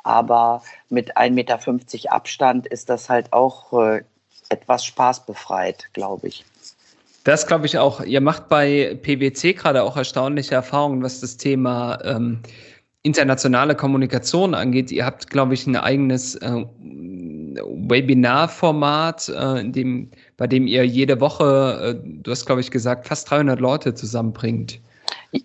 Aber 0.04 0.62
mit 0.90 1.18
1,50 1.18 1.32
Meter 1.32 2.14
Abstand 2.14 2.68
ist 2.68 2.90
das 2.90 3.10
halt 3.10 3.32
auch 3.34 3.74
etwas 4.50 4.86
spaßbefreit, 4.86 5.90
glaube 5.94 6.28
ich. 6.28 6.46
Das 7.24 7.48
glaube 7.48 7.66
ich 7.66 7.78
auch. 7.78 8.02
Ihr 8.02 8.22
macht 8.22 8.50
bei 8.50 8.98
PwC 9.02 9.54
gerade 9.54 9.84
auch 9.84 9.98
erstaunliche 9.98 10.56
Erfahrungen, 10.56 11.04
was 11.04 11.22
das 11.22 11.38
Thema 11.38 12.00
ähm, 12.04 12.42
internationale 13.04 13.76
Kommunikation 13.76 14.54
angeht. 14.54 14.92
Ihr 14.92 15.06
habt, 15.06 15.30
glaube 15.30 15.54
ich, 15.54 15.68
ein 15.68 15.76
eigenes 15.76 16.36
äh, 16.36 16.66
Webinarformat, 17.64 19.30
äh, 19.30 19.60
in 19.62 19.72
dem, 19.74 20.12
bei 20.38 20.48
dem 20.48 20.68
ihr 20.68 20.86
jede 20.86 21.20
Woche, 21.20 22.00
äh, 22.04 22.08
du 22.24 22.32
hast, 22.32 22.46
glaube 22.46 22.62
ich, 22.62 22.72
gesagt, 22.72 23.08
fast 23.08 23.30
300 23.30 23.60
Leute 23.60 23.94
zusammenbringt. 23.94 24.80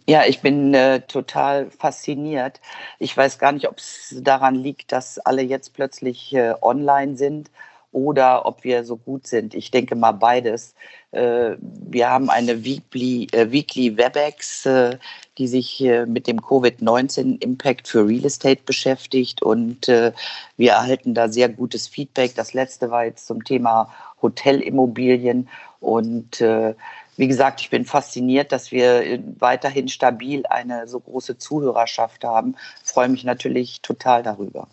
Ja, 0.07 0.23
ich 0.27 0.41
bin 0.41 0.73
äh, 0.75 1.01
total 1.03 1.71
fasziniert. 1.71 2.61
Ich 2.99 3.17
weiß 3.17 3.39
gar 3.39 3.53
nicht, 3.53 3.69
ob 3.69 3.79
es 3.79 4.17
daran 4.21 4.55
liegt, 4.55 4.93
dass 4.93 5.19
alle 5.19 5.43
jetzt 5.43 5.75
plötzlich 5.75 6.35
äh, 6.35 6.55
online 6.63 7.17
sind 7.17 7.51
oder 7.95 8.45
ob 8.45 8.65
wir 8.65 8.85
so 8.85 8.97
gut 8.97 9.29
sind. 9.29 9.55
Ich 9.55 9.71
denke 9.71 9.95
mal 9.95 10.13
beides. 10.13 10.75
Äh, 11.13 11.57
wir 11.61 12.11
haben 12.11 12.29
eine 12.29 12.65
Weekly, 12.65 13.29
äh, 13.31 13.53
Weekly 13.53 13.97
WebEx, 13.97 14.67
äh, 14.67 14.99
die 15.39 15.47
sich 15.47 15.81
mit 16.07 16.27
dem 16.29 16.41
Covid-19-Impact 16.41 17.89
für 17.89 18.07
Real 18.07 18.25
Estate 18.25 18.63
beschäftigt 18.65 19.43
und 19.43 19.89
wir 19.89 20.71
erhalten 20.71 21.13
da 21.13 21.29
sehr 21.29 21.49
gutes 21.49 21.89
Feedback. 21.89 22.37
Das 22.37 22.55
letzte 22.55 22.93
war 22.93 23.05
jetzt 23.05 23.27
zum 23.27 23.43
Thema 23.43 23.93
Hotelimmobilien 24.23 25.49
und 25.81 26.41
wie 26.41 27.27
gesagt, 27.27 27.63
ich 27.63 27.71
bin 27.71 27.85
fasziniert, 27.85 28.53
dass 28.53 28.71
wir 28.71 29.19
weiterhin 29.41 29.89
stabil 29.89 30.47
eine 30.47 30.87
so 30.87 31.01
große 31.01 31.37
Zuhörerschaft 31.37 32.23
haben. 32.23 32.55
Ich 32.85 32.93
freue 32.93 33.09
mich 33.09 33.25
natürlich 33.25 33.83
total 33.83 34.23
darüber. 34.23 34.69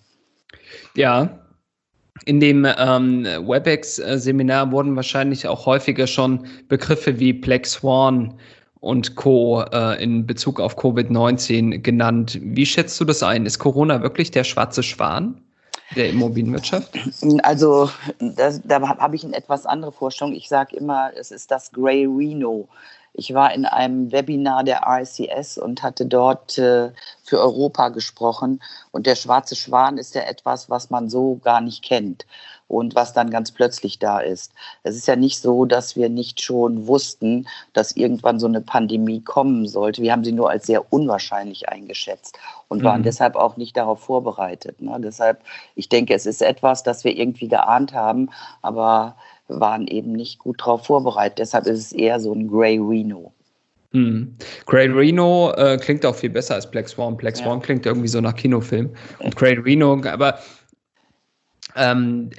Ja, 0.94 1.40
in 2.26 2.40
dem 2.40 2.66
ähm, 2.78 3.24
WebEx-Seminar 3.24 4.72
wurden 4.72 4.96
wahrscheinlich 4.96 5.48
auch 5.48 5.66
häufiger 5.66 6.08
schon 6.08 6.46
Begriffe 6.68 7.20
wie 7.20 7.34
Black 7.34 7.66
Swan 7.66 8.36
und 8.80 9.16
Co. 9.16 9.64
Äh, 9.72 10.04
in 10.04 10.26
Bezug 10.26 10.60
auf 10.60 10.78
Covid-19 10.78 11.80
genannt. 11.80 12.40
Wie 12.42 12.66
schätzt 12.66 13.00
du 13.00 13.06
das 13.06 13.24
ein? 13.24 13.46
Ist 13.46 13.60
Corona 13.60 14.02
wirklich 14.02 14.32
der 14.32 14.44
schwarze 14.44 14.84
Schwan 14.84 15.42
der 15.96 16.10
Immobilienwirtschaft? 16.10 16.98
Also 17.44 17.90
das, 18.20 18.62
da 18.64 18.82
habe 18.82 19.16
ich 19.16 19.24
eine 19.24 19.36
etwas 19.36 19.66
andere 19.66 19.92
Vorstellung. 19.92 20.34
Ich 20.34 20.48
sage 20.48 20.76
immer, 20.76 21.12
es 21.16 21.32
ist 21.32 21.52
das 21.52 21.72
Grey 21.72 22.06
Reno. 22.06 22.68
Ich 23.14 23.34
war 23.34 23.54
in 23.54 23.66
einem 23.66 24.12
Webinar 24.12 24.64
der 24.64 24.84
RICS 24.88 25.58
und 25.58 25.84
hatte 25.84 26.06
dort 26.06 26.58
äh, 26.58 26.92
für 27.24 27.40
Europa 27.40 27.90
gesprochen. 27.90 28.62
Und 28.92 29.06
der 29.06 29.16
schwarze 29.16 29.56
Schwan 29.56 29.98
ist 29.98 30.16
ja 30.16 30.22
etwas, 30.22 30.70
was 30.70 30.90
man 30.90 31.10
so 31.10 31.40
gar 31.44 31.62
nicht 31.62 31.84
kennt. 31.84 32.26
und 32.72 32.96
was 32.96 33.12
dann 33.12 33.30
ganz 33.30 33.52
plötzlich 33.52 34.00
da 34.00 34.20
ist. 34.20 34.54
Es 34.84 34.96
ist 34.96 35.06
ja 35.06 35.18
nicht 35.18 35.42
so, 35.42 35.66
dass 35.66 35.98
wir 35.98 36.10
nicht 36.10 36.42
schon 36.42 36.88
wussten, 36.88 37.48
dass 37.74 37.98
irgendwann 37.98 38.40
so 38.40 38.48
eine 38.48 38.62
Pandemie 38.62 39.20
kommen 39.22 39.68
sollte. 39.68 40.02
Wir 40.02 40.14
haben 40.14 40.24
sie 40.24 40.32
nur 40.32 40.50
als 40.50 40.68
sehr 40.68 40.94
unwahrscheinlich 40.94 41.68
eingeschätzt 41.68 42.40
und 42.70 42.82
waren 42.82 43.02
mhm. 43.02 43.06
deshalb 43.06 43.36
auch 43.36 43.58
nicht 43.58 43.76
darauf 43.76 44.00
vorbereitet. 44.00 44.82
Ne? 44.82 44.98
Deshalb, 45.02 45.42
ich 45.76 45.90
denke, 45.90 46.14
es 46.14 46.26
ist 46.26 46.42
etwas, 46.42 46.82
das 46.84 47.04
wir 47.04 47.16
irgendwie 47.16 47.50
geahnt 47.50 47.94
haben, 47.94 48.30
aber 48.62 49.18
waren 49.60 49.88
eben 49.88 50.14
nicht 50.14 50.40
gut 50.40 50.62
darauf 50.62 50.86
vorbereitet. 50.86 51.40
Deshalb 51.40 51.66
ist 51.68 51.80
es 51.80 51.92
eher 51.92 52.20
so 52.20 52.34
ein 52.34 52.48
Grey 52.48 52.78
Reno. 52.78 53.34
Hm. 53.94 54.36
Grey 54.66 54.88
Reno 54.88 55.52
äh, 55.58 55.78
klingt 55.78 56.06
auch 56.06 56.16
viel 56.16 56.30
besser 56.30 56.56
als 56.56 56.70
Black 56.70 56.88
Swan. 56.88 57.18
Black 57.18 57.36
Swan 57.36 57.60
ja. 57.60 57.66
klingt 57.66 57.86
irgendwie 57.86 58.08
so 58.08 58.22
nach 58.22 58.36
Kinofilm. 58.36 58.90
Und 59.20 59.36
Grey 59.36 59.56
Reno, 59.56 60.02
aber 60.06 60.40
ähm, 61.76 62.30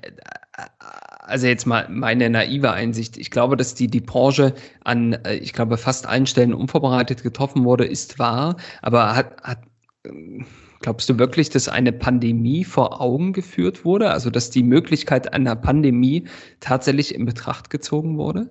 also 1.20 1.46
jetzt 1.46 1.66
mal 1.66 1.86
meine 1.88 2.28
naive 2.30 2.72
Einsicht. 2.72 3.16
Ich 3.16 3.30
glaube, 3.30 3.56
dass 3.56 3.74
die, 3.74 3.88
die 3.88 4.00
Branche 4.00 4.54
an, 4.84 5.14
äh, 5.24 5.36
ich 5.36 5.52
glaube, 5.52 5.76
fast 5.76 6.06
allen 6.06 6.26
Stellen 6.26 6.54
unvorbereitet 6.54 7.22
getroffen 7.22 7.64
wurde, 7.64 7.84
ist 7.84 8.18
wahr. 8.18 8.56
Aber 8.82 9.14
hat, 9.14 9.42
hat 9.42 9.58
glaubst 10.82 11.08
du 11.08 11.18
wirklich, 11.18 11.50
dass 11.50 11.68
eine 11.68 11.92
Pandemie 11.92 12.64
vor 12.64 13.00
Augen 13.00 13.32
geführt 13.32 13.84
wurde? 13.84 14.10
Also, 14.10 14.30
dass 14.30 14.50
die 14.50 14.62
Möglichkeit 14.62 15.32
einer 15.32 15.56
Pandemie 15.56 16.28
tatsächlich 16.60 17.14
in 17.14 17.24
Betracht 17.24 17.70
gezogen 17.70 18.18
wurde? 18.18 18.50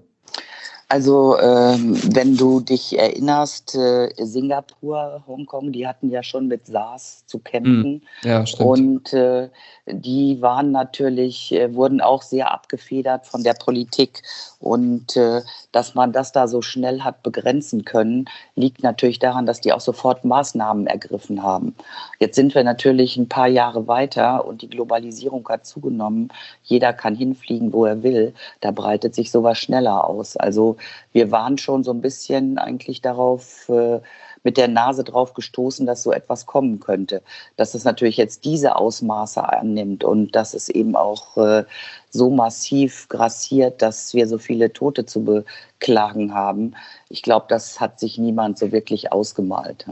Also 0.92 1.40
ähm, 1.40 1.98
wenn 2.14 2.36
du 2.36 2.60
dich 2.60 3.00
erinnerst, 3.00 3.76
äh, 3.76 4.10
Singapur, 4.18 5.24
Hongkong, 5.26 5.72
die 5.72 5.88
hatten 5.88 6.10
ja 6.10 6.22
schon 6.22 6.50
mit 6.50 6.66
SARS 6.66 7.26
zu 7.28 7.40
kämpfen. 7.40 8.02
Hm. 8.20 8.30
Ja, 8.30 8.46
stimmt. 8.46 8.70
Und 8.70 9.14
äh, 9.14 9.48
die 9.88 10.42
waren 10.42 10.72
natürlich, 10.72 11.54
äh, 11.54 11.74
wurden 11.74 12.02
auch 12.02 12.22
sehr 12.22 12.52
abgefedert 12.52 13.26
von 13.26 13.42
der 13.42 13.54
Politik. 13.54 14.22
Und 14.60 15.16
äh, 15.16 15.42
dass 15.72 15.96
man 15.96 16.12
das 16.12 16.34
da 16.34 16.50
so 16.50 16.62
schnell 16.62 17.02
hat 17.02 17.24
begrenzen 17.24 17.86
können, 17.86 18.26
liegt 18.56 18.84
natürlich 18.84 19.20
daran, 19.20 19.46
dass 19.46 19.62
die 19.62 19.72
auch 19.72 19.80
sofort 19.80 20.26
Maßnahmen 20.26 20.88
ergriffen 20.88 21.42
haben. 21.42 21.74
Jetzt 22.20 22.36
sind 22.36 22.54
wir 22.54 22.66
natürlich 22.66 23.16
ein 23.16 23.30
paar 23.30 23.48
Jahre 23.48 23.88
weiter 23.88 24.46
und 24.46 24.62
die 24.62 24.70
Globalisierung 24.70 25.48
hat 25.48 25.66
zugenommen. 25.66 26.28
Jeder 26.64 26.92
kann 26.92 27.16
hinfliegen, 27.16 27.72
wo 27.72 27.86
er 27.86 28.04
will. 28.04 28.34
Da 28.60 28.72
breitet 28.72 29.16
sich 29.16 29.32
sowas 29.32 29.58
schneller 29.58 30.04
aus. 30.04 30.36
Also 30.36 30.76
wir 31.12 31.32
waren 31.32 31.58
schon 31.58 31.84
so 31.84 31.92
ein 31.92 32.02
bisschen 32.02 32.58
eigentlich 32.58 33.02
darauf 33.02 33.70
äh, 33.70 34.00
mit 34.44 34.58
der 34.58 34.68
Nase 34.68 35.04
drauf 35.04 35.34
gestoßen, 35.34 35.86
dass 35.86 36.04
so 36.04 36.12
etwas 36.12 36.46
kommen 36.46 36.80
könnte. 36.80 37.22
Dass 37.58 37.74
es 37.74 37.84
natürlich 37.84 38.18
jetzt 38.18 38.46
diese 38.46 38.76
Ausmaße 38.76 39.48
annimmt 39.48 40.04
und 40.04 40.36
dass 40.36 40.54
es 40.54 40.70
eben 40.70 40.96
auch 40.96 41.38
äh, 41.38 41.66
so 42.10 42.30
massiv 42.30 43.08
grassiert, 43.10 43.82
dass 43.82 44.14
wir 44.14 44.28
so 44.28 44.38
viele 44.38 44.74
Tote 44.74 45.06
zu 45.06 45.24
beklagen 45.24 46.34
haben. 46.34 46.74
Ich 47.10 47.22
glaube, 47.22 47.46
das 47.50 47.80
hat 47.80 48.00
sich 48.00 48.18
niemand 48.18 48.58
so 48.58 48.72
wirklich 48.72 49.12
ausgemalt. 49.12 49.86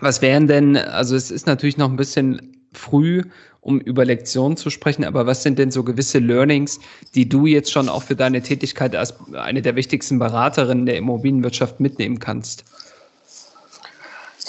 Was 0.00 0.22
wären 0.22 0.46
denn, 0.46 0.76
also 0.76 1.16
es 1.16 1.30
ist 1.30 1.46
natürlich 1.46 1.76
noch 1.76 1.90
ein 1.90 1.96
bisschen 1.96 2.56
früh, 2.72 3.22
um 3.62 3.80
über 3.80 4.04
Lektionen 4.04 4.56
zu 4.56 4.70
sprechen, 4.70 5.04
aber 5.04 5.26
was 5.26 5.42
sind 5.42 5.58
denn 5.58 5.70
so 5.70 5.84
gewisse 5.84 6.18
Learnings, 6.18 6.80
die 7.14 7.28
du 7.28 7.46
jetzt 7.46 7.70
schon 7.70 7.88
auch 7.88 8.02
für 8.02 8.16
deine 8.16 8.42
Tätigkeit 8.42 8.94
als 8.94 9.14
eine 9.32 9.62
der 9.62 9.76
wichtigsten 9.76 10.18
Beraterinnen 10.18 10.84
der 10.84 10.96
Immobilienwirtschaft 10.96 11.80
mitnehmen 11.80 12.18
kannst? 12.18 12.64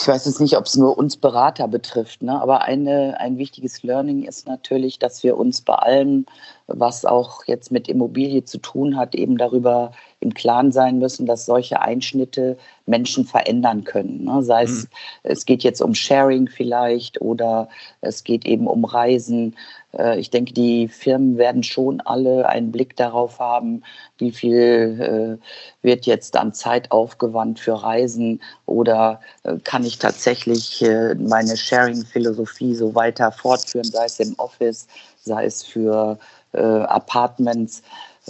Ich 0.03 0.07
weiß 0.09 0.25
jetzt 0.25 0.41
nicht, 0.41 0.57
ob 0.57 0.65
es 0.65 0.75
nur 0.75 0.97
uns 0.97 1.15
Berater 1.15 1.69
betrifft, 1.69 2.23
ne? 2.23 2.41
aber 2.41 2.63
eine, 2.63 3.17
ein 3.21 3.37
wichtiges 3.37 3.83
Learning 3.83 4.23
ist 4.23 4.45
natürlich, 4.45 4.99
dass 4.99 5.23
wir 5.23 5.37
uns 5.37 5.61
bei 5.61 5.75
allem, 5.75 6.25
was 6.67 7.05
auch 7.05 7.45
jetzt 7.45 7.71
mit 7.71 7.87
Immobilie 7.87 8.43
zu 8.43 8.57
tun 8.57 8.97
hat, 8.97 9.15
eben 9.15 9.37
darüber 9.37 9.93
im 10.19 10.33
Klaren 10.33 10.73
sein 10.73 10.99
müssen, 10.99 11.25
dass 11.25 11.45
solche 11.45 11.79
Einschnitte 11.79 12.57
Menschen 12.85 13.23
verändern 13.23 13.85
können. 13.85 14.25
Ne? 14.25 14.43
Sei 14.43 14.63
es, 14.63 14.83
mhm. 14.83 14.87
es 15.23 15.45
geht 15.45 15.63
jetzt 15.63 15.81
um 15.81 15.95
Sharing 15.95 16.49
vielleicht 16.49 17.21
oder 17.21 17.69
es 18.01 18.25
geht 18.25 18.45
eben 18.45 18.67
um 18.67 18.83
Reisen. 18.83 19.55
Äh, 19.97 20.19
ich 20.19 20.29
denke, 20.29 20.53
die 20.53 20.87
Firmen 20.87 21.37
werden 21.37 21.63
schon 21.63 22.01
alle 22.01 22.47
einen 22.47 22.71
Blick 22.71 22.95
darauf 22.95 23.39
haben, 23.39 23.83
wie 24.17 24.31
viel 24.31 25.39
äh, 25.41 25.85
wird 25.85 26.05
jetzt 26.05 26.35
an 26.35 26.53
Zeit 26.53 26.91
aufgewandt 26.91 27.59
für 27.59 27.81
Reisen 27.81 28.41
oder 28.65 29.21
äh, 29.43 29.57
kann 29.63 29.85
ich 29.85 29.99
tatsächlich 29.99 30.83
meine 31.17 31.55
Sharing-Philosophie 31.55 32.75
so 32.75 32.95
weiter 32.95 33.31
fortführen, 33.31 33.85
sei 33.85 34.05
es 34.05 34.19
im 34.19 34.33
Office, 34.37 34.87
sei 35.23 35.45
es 35.45 35.63
für 35.63 36.17
Apartments. 36.53 37.81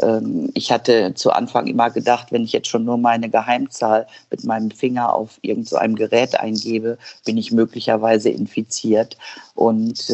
Ähm, 0.02 0.50
ich 0.54 0.72
hatte 0.72 1.14
zu 1.14 1.32
Anfang 1.32 1.68
immer 1.68 1.90
gedacht, 1.90 2.32
wenn 2.32 2.44
ich 2.44 2.54
jetzt 2.54 2.70
schon 2.70 2.86
nur 2.86 2.98
meine 2.98 3.30
Geheimzahl 3.30 4.08
mit 4.32 4.44
meinem 4.46 4.72
Finger 4.72 5.14
auf 5.14 5.40
irgend 5.42 5.68
so 5.68 5.78
Gerät 5.78 6.40
eingebe, 6.40 6.98
bin 7.26 7.38
ich 7.38 7.52
möglicherweise 7.52 8.30
infiziert. 8.30 9.18
Und 9.56 10.10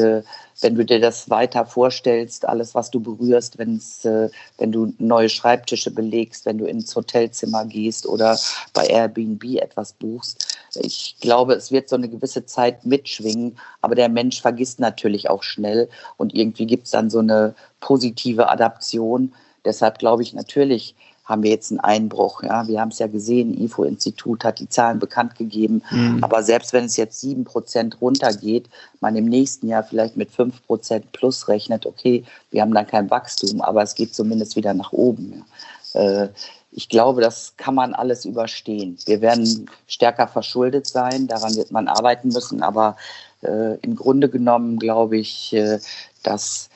wenn 0.61 0.75
du 0.75 0.85
dir 0.85 0.99
das 0.99 1.29
weiter 1.29 1.65
vorstellst, 1.65 2.47
alles, 2.47 2.75
was 2.75 2.91
du 2.91 2.99
berührst, 2.99 3.57
wenn's, 3.57 4.03
äh, 4.05 4.29
wenn 4.57 4.71
du 4.71 4.93
neue 4.97 5.29
Schreibtische 5.29 5.91
belegst, 5.91 6.45
wenn 6.45 6.57
du 6.57 6.65
ins 6.65 6.95
Hotelzimmer 6.95 7.65
gehst 7.65 8.05
oder 8.05 8.37
bei 8.73 8.85
Airbnb 8.87 9.43
etwas 9.61 9.93
buchst, 9.93 10.57
ich 10.75 11.15
glaube, 11.19 11.53
es 11.53 11.71
wird 11.71 11.89
so 11.89 11.95
eine 11.95 12.09
gewisse 12.09 12.45
Zeit 12.45 12.85
mitschwingen, 12.85 13.57
aber 13.81 13.95
der 13.95 14.09
Mensch 14.09 14.41
vergisst 14.41 14.79
natürlich 14.79 15.29
auch 15.29 15.43
schnell 15.43 15.89
und 16.17 16.35
irgendwie 16.35 16.65
gibt 16.65 16.85
es 16.85 16.91
dann 16.91 17.09
so 17.09 17.19
eine 17.19 17.55
positive 17.79 18.49
Adaption. 18.49 19.33
Deshalb 19.65 19.99
glaube 19.99 20.23
ich 20.23 20.33
natürlich, 20.33 20.95
haben 21.29 21.43
wir 21.43 21.51
jetzt 21.51 21.71
einen 21.71 21.79
Einbruch. 21.79 22.43
Ja, 22.43 22.67
wir 22.67 22.81
haben 22.81 22.89
es 22.89 22.99
ja 22.99 23.07
gesehen, 23.07 23.53
IFO-Institut 23.53 24.43
hat 24.43 24.59
die 24.59 24.67
Zahlen 24.67 24.99
bekannt 24.99 25.35
gegeben. 25.35 25.83
Mhm. 25.91 26.23
Aber 26.23 26.41
selbst 26.43 26.73
wenn 26.73 26.85
es 26.85 26.97
jetzt 26.97 27.21
sieben 27.21 27.43
Prozent 27.43 28.01
runtergeht, 28.01 28.67
man 28.99 29.15
im 29.15 29.25
nächsten 29.25 29.67
Jahr 29.67 29.83
vielleicht 29.83 30.17
mit 30.17 30.31
fünf 30.31 30.65
Prozent 30.65 31.11
plus 31.11 31.47
rechnet, 31.47 31.85
okay, 31.85 32.23
wir 32.49 32.61
haben 32.61 32.73
dann 32.73 32.87
kein 32.87 33.09
Wachstum, 33.11 33.61
aber 33.61 33.83
es 33.83 33.93
geht 33.93 34.15
zumindest 34.15 34.55
wieder 34.55 34.73
nach 34.73 34.91
oben. 34.91 35.45
Ja. 35.93 36.23
Äh, 36.23 36.29
ich 36.71 36.89
glaube, 36.89 37.21
das 37.21 37.53
kann 37.57 37.75
man 37.75 37.93
alles 37.93 38.25
überstehen. 38.25 38.97
Wir 39.05 39.21
werden 39.21 39.69
stärker 39.87 40.27
verschuldet 40.27 40.85
sein, 40.87 41.27
daran 41.27 41.55
wird 41.55 41.71
man 41.71 41.87
arbeiten 41.87 42.29
müssen, 42.29 42.61
aber 42.61 42.95
äh, 43.41 43.77
im 43.79 43.95
Grunde 43.95 44.29
genommen 44.29 44.77
glaube 44.77 45.17
ich, 45.17 45.53
äh, 45.53 45.79
dass 46.21 46.69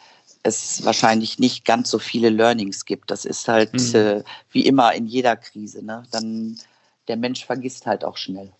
es 0.44 0.84
wahrscheinlich 0.86 1.40
nicht 1.40 1.66
ganz 1.66 1.90
so 1.90 2.00
viele 2.00 2.30
Learnings 2.30 2.86
gibt. 2.86 3.10
Das 3.10 3.26
ist 3.26 3.48
halt 3.48 3.74
mhm. 3.74 3.96
äh, 3.96 4.24
wie 4.52 4.66
immer 4.66 4.94
in 4.94 5.08
jeder 5.08 5.38
Krise. 5.38 5.84
Ne? 5.84 6.04
Dann 6.12 6.58
der 7.08 7.18
Mensch 7.18 7.46
vergisst 7.46 7.86
halt 7.86 8.04
auch 8.04 8.18
schnell. 8.18 8.52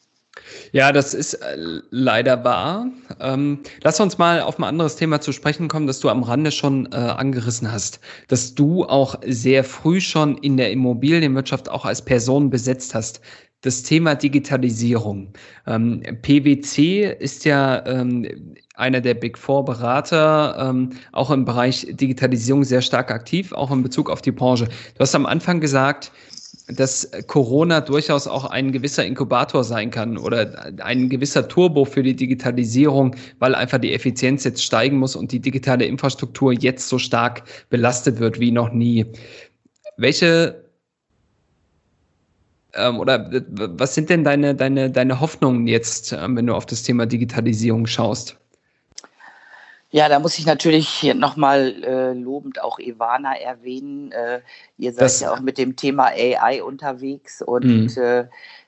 Ja, 0.72 0.92
das 0.92 1.14
ist 1.14 1.36
äh, 1.36 1.56
leider 1.92 2.44
wahr. 2.44 2.88
Ähm, 3.20 3.60
lass 3.84 4.00
uns 4.00 4.18
mal 4.18 4.42
auf 4.42 4.58
ein 4.58 4.64
anderes 4.64 4.96
Thema 4.96 5.22
zu 5.22 5.32
sprechen 5.32 5.68
kommen, 5.68 5.86
das 5.86 6.00
du 6.00 6.10
am 6.10 6.24
Rande 6.24 6.52
schon 6.52 6.92
äh, 6.92 6.96
angerissen 6.96 7.72
hast. 7.72 8.00
Dass 8.30 8.56
du 8.56 8.86
auch 8.86 9.20
sehr 9.26 9.64
früh 9.64 10.02
schon 10.02 10.38
in 10.38 10.58
der 10.58 10.72
Immobilienwirtschaft 10.72 11.70
auch 11.70 11.86
als 11.86 12.04
Person 12.04 12.50
besetzt 12.50 12.96
hast 12.96 13.22
das 13.64 13.82
Thema 13.82 14.14
Digitalisierung. 14.14 15.34
Ähm, 15.66 16.04
PwC 16.22 17.16
ist 17.20 17.46
ja 17.46 17.84
ähm, 17.88 18.56
einer 18.76 19.02
der 19.02 19.14
Big 19.14 19.38
Four 19.38 19.66
Berater, 19.66 20.70
ähm, 20.70 20.92
auch 21.14 21.32
im 21.32 21.46
Bereich 21.46 21.88
Digitalisierung 21.90 22.66
sehr 22.66 22.82
stark 22.82 23.10
aktiv, 23.10 23.54
auch 23.54 23.72
in 23.72 23.82
Bezug 23.82 24.10
auf 24.10 24.22
die 24.22 24.32
Branche. 24.32 24.66
Du 24.66 25.00
hast 25.00 25.16
am 25.16 25.26
Anfang 25.26 25.62
gesagt, 25.62 26.12
dass 26.68 27.10
Corona 27.28 27.82
durchaus 27.82 28.28
auch 28.28 28.46
ein 28.46 28.72
gewisser 28.72 29.06
Inkubator 29.06 29.64
sein 29.64 29.92
kann 29.92 30.18
oder 30.18 30.74
ein 30.80 31.10
gewisser 31.10 31.48
Turbo 31.48 31.86
für 31.86 32.04
die 32.04 32.16
Digitalisierung, 32.16 33.16
weil 33.40 33.56
einfach 33.56 33.80
die 33.80 33.94
Effizienz 33.94 34.44
jetzt 34.44 34.64
steigen 34.64 34.98
muss 34.98 35.16
und 35.16 35.32
die 35.32 35.40
digitale 35.40 35.86
Infrastruktur 35.86 36.54
jetzt 36.54 36.90
so 36.90 37.00
stark 37.00 37.44
belastet 37.70 38.20
wird 38.20 38.40
wie 38.40 38.52
noch 38.52 38.72
nie. 38.72 39.06
Welche 39.98 40.63
ähm, 42.76 43.00
oder 43.00 43.30
was 43.48 43.96
sind 43.96 44.10
denn 44.10 44.24
deine, 44.24 44.56
deine, 44.56 44.90
deine 44.90 45.20
Hoffnungen 45.20 45.68
jetzt, 45.68 46.12
ähm, 46.14 46.36
wenn 46.36 46.48
du 46.48 46.56
auf 46.56 46.66
das 46.66 46.84
Thema 46.84 47.06
Digitalisierung 47.06 47.88
schaust? 47.88 48.38
Ja, 49.92 50.10
da 50.10 50.20
muss 50.20 50.40
ich 50.40 50.48
natürlich 50.48 51.04
nochmal 51.14 51.84
äh, 51.84 52.14
lobend 52.14 52.60
auch 52.60 52.80
Ivana 52.80 53.36
erwähnen. 53.40 54.12
Äh, 54.12 54.42
ihr 54.80 54.92
seid 54.92 55.02
das, 55.02 55.20
ja 55.20 55.32
auch 55.32 55.40
mit 55.40 55.60
dem 55.60 55.76
Thema 55.76 56.06
AI 56.06 56.64
unterwegs 56.64 57.44
und 57.44 57.96
mhm. 57.96 58.02
äh, 58.02 58.26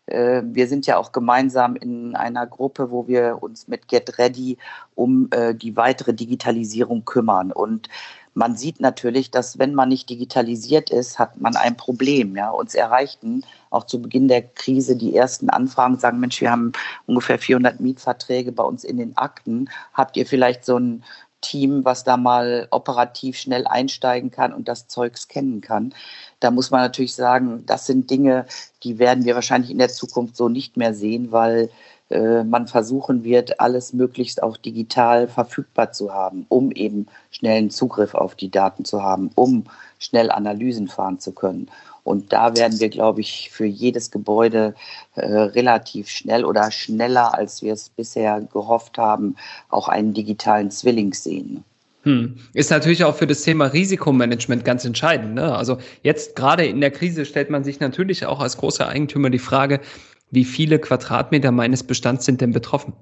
äh, 0.08 0.44
wir 0.46 0.68
sind 0.68 0.86
ja 0.86 0.98
auch 0.98 1.12
gemeinsam 1.12 1.76
in 1.76 2.16
einer 2.16 2.46
Gruppe, 2.46 2.92
wo 2.92 3.08
wir 3.08 3.42
uns 3.42 3.68
mit 3.68 3.88
Get 3.88 4.18
Ready 4.18 4.58
um 4.94 5.28
äh, 5.32 5.56
die 5.56 5.76
weitere 5.76 6.14
Digitalisierung 6.14 7.06
kümmern. 7.06 7.52
Und 7.52 7.90
man 8.36 8.58
sieht 8.58 8.82
natürlich, 8.82 9.32
dass 9.32 9.58
wenn 9.58 9.74
man 9.74 9.90
nicht 9.90 10.10
digitalisiert 10.10 10.90
ist, 10.90 11.18
hat 11.18 11.40
man 11.40 11.56
ein 11.56 11.78
Problem. 11.78 12.36
Ja, 12.36 12.52
uns 12.52 12.76
erreichten 12.76 13.44
auch 13.70 13.86
zu 13.86 14.02
Beginn 14.02 14.28
der 14.28 14.42
Krise 14.42 14.98
die 14.98 15.16
ersten 15.16 15.50
Anfragen, 15.50 15.98
sagen 15.98 16.20
Mensch, 16.20 16.42
wir 16.42 16.52
haben 16.52 16.74
ungefähr 17.06 17.40
400 17.40 17.80
Mietverträge 17.80 18.52
bei 18.52 18.64
uns 18.64 18.84
in 18.84 18.98
den 18.98 19.16
Akten. 19.18 19.70
Habt 19.94 20.18
ihr 20.18 20.26
vielleicht 20.26 20.66
so 20.66 20.78
ein 20.78 21.04
Team, 21.40 21.86
was 21.86 22.04
da 22.04 22.18
mal 22.18 22.68
operativ 22.72 23.38
schnell 23.38 23.68
einsteigen 23.68 24.32
kann 24.32 24.54
und 24.54 24.68
das 24.68 24.88
Zeug 24.88 25.18
scannen 25.18 25.62
kann. 25.62 25.94
Da 26.40 26.52
muss 26.52 26.72
man 26.72 26.82
natürlich 26.82 27.16
sagen, 27.16 27.66
das 27.66 27.86
sind 27.86 28.10
Dinge, 28.10 28.48
die 28.84 29.00
werden 29.00 29.26
wir 29.26 29.36
wahrscheinlich 29.36 29.72
in 29.72 29.78
der 29.78 29.90
Zukunft 29.90 30.36
so 30.36 30.50
nicht 30.50 30.76
mehr 30.76 30.94
sehen, 30.94 31.32
weil 31.32 31.70
äh, 32.10 32.44
man 32.44 32.68
versuchen 32.68 33.24
wird, 33.24 33.60
alles 33.60 33.94
möglichst 33.94 34.44
auch 34.44 34.58
digital 34.58 35.28
verfügbar 35.28 35.92
zu 35.92 36.14
haben, 36.14 36.46
um 36.50 36.72
eben 36.72 37.08
schnellen 37.32 37.72
Zugriff 37.72 38.14
auf 38.14 38.36
die 38.36 38.52
Daten 38.52 38.86
zu 38.86 39.02
haben, 39.02 39.32
um 39.36 39.64
schnell 39.98 40.30
Analysen 40.30 40.88
fahren 40.88 41.20
zu 41.20 41.32
können. 41.32 41.68
Und 42.04 42.32
da 42.32 42.56
werden 42.56 42.80
wir, 42.80 42.90
glaube 42.90 43.22
ich, 43.22 43.50
für 43.50 43.66
jedes 43.66 44.12
Gebäude 44.12 44.76
äh, 45.16 45.26
relativ 45.26 46.08
schnell 46.08 46.46
oder 46.46 46.70
schneller, 46.70 47.34
als 47.34 47.64
wir 47.64 47.74
es 47.74 47.90
bisher 47.90 48.42
gehofft 48.42 49.00
haben, 49.00 49.36
auch 49.70 49.90
einen 49.90 50.14
digitalen 50.14 50.70
Zwilling 50.70 51.14
sehen. 51.14 51.64
Hm. 52.04 52.38
Ist 52.54 52.70
natürlich 52.70 53.04
auch 53.04 53.16
für 53.16 53.26
das 53.26 53.42
Thema 53.42 53.66
Risikomanagement 53.66 54.64
ganz 54.64 54.86
entscheidend. 54.86 55.34
Ne? 55.34 55.56
Also 55.56 55.80
jetzt 56.04 56.36
gerade 56.36 56.64
in 56.68 56.80
der 56.80 56.92
Krise 56.92 57.26
stellt 57.26 57.50
man 57.50 57.64
sich 57.64 57.80
natürlich 57.80 58.28
auch 58.28 58.40
als 58.40 58.58
großer 58.58 58.88
Eigentümer 58.88 59.32
die 59.32 59.40
Frage, 59.40 59.80
wie 60.32 60.46
viele 60.46 60.80
Quadratmeter 60.80 61.52
meines 61.52 61.84
Bestands 61.84 62.26
sind 62.26 62.42
denn 62.42 62.52
betroffen? 62.52 62.94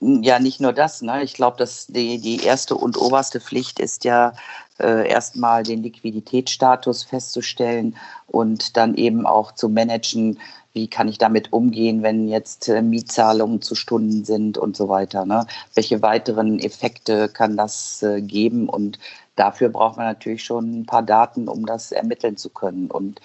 Ja, 0.00 0.38
nicht 0.38 0.60
nur 0.60 0.72
das. 0.72 1.02
Ne? 1.02 1.22
Ich 1.22 1.34
glaube, 1.34 1.58
dass 1.58 1.86
die, 1.86 2.18
die 2.18 2.42
erste 2.42 2.74
und 2.74 2.96
oberste 2.96 3.40
Pflicht 3.40 3.78
ist 3.78 4.04
ja 4.04 4.32
äh, 4.80 5.08
erstmal 5.08 5.62
den 5.62 5.82
Liquiditätsstatus 5.82 7.04
festzustellen 7.04 7.96
und 8.26 8.76
dann 8.76 8.94
eben 8.94 9.26
auch 9.26 9.52
zu 9.52 9.68
managen, 9.68 10.38
wie 10.72 10.88
kann 10.88 11.08
ich 11.08 11.18
damit 11.18 11.52
umgehen, 11.52 12.02
wenn 12.02 12.26
jetzt 12.26 12.68
äh, 12.68 12.80
Mietzahlungen 12.80 13.60
zu 13.60 13.74
Stunden 13.74 14.24
sind 14.24 14.56
und 14.56 14.76
so 14.76 14.88
weiter. 14.88 15.26
Ne? 15.26 15.46
Welche 15.74 16.00
weiteren 16.00 16.58
Effekte 16.58 17.28
kann 17.28 17.56
das 17.56 18.02
äh, 18.02 18.22
geben? 18.22 18.68
Und 18.70 18.98
dafür 19.36 19.68
braucht 19.68 19.98
man 19.98 20.06
natürlich 20.06 20.42
schon 20.44 20.80
ein 20.80 20.86
paar 20.86 21.02
Daten, 21.02 21.48
um 21.48 21.66
das 21.66 21.92
ermitteln 21.92 22.38
zu 22.38 22.48
können. 22.48 22.90
Und 22.90 23.20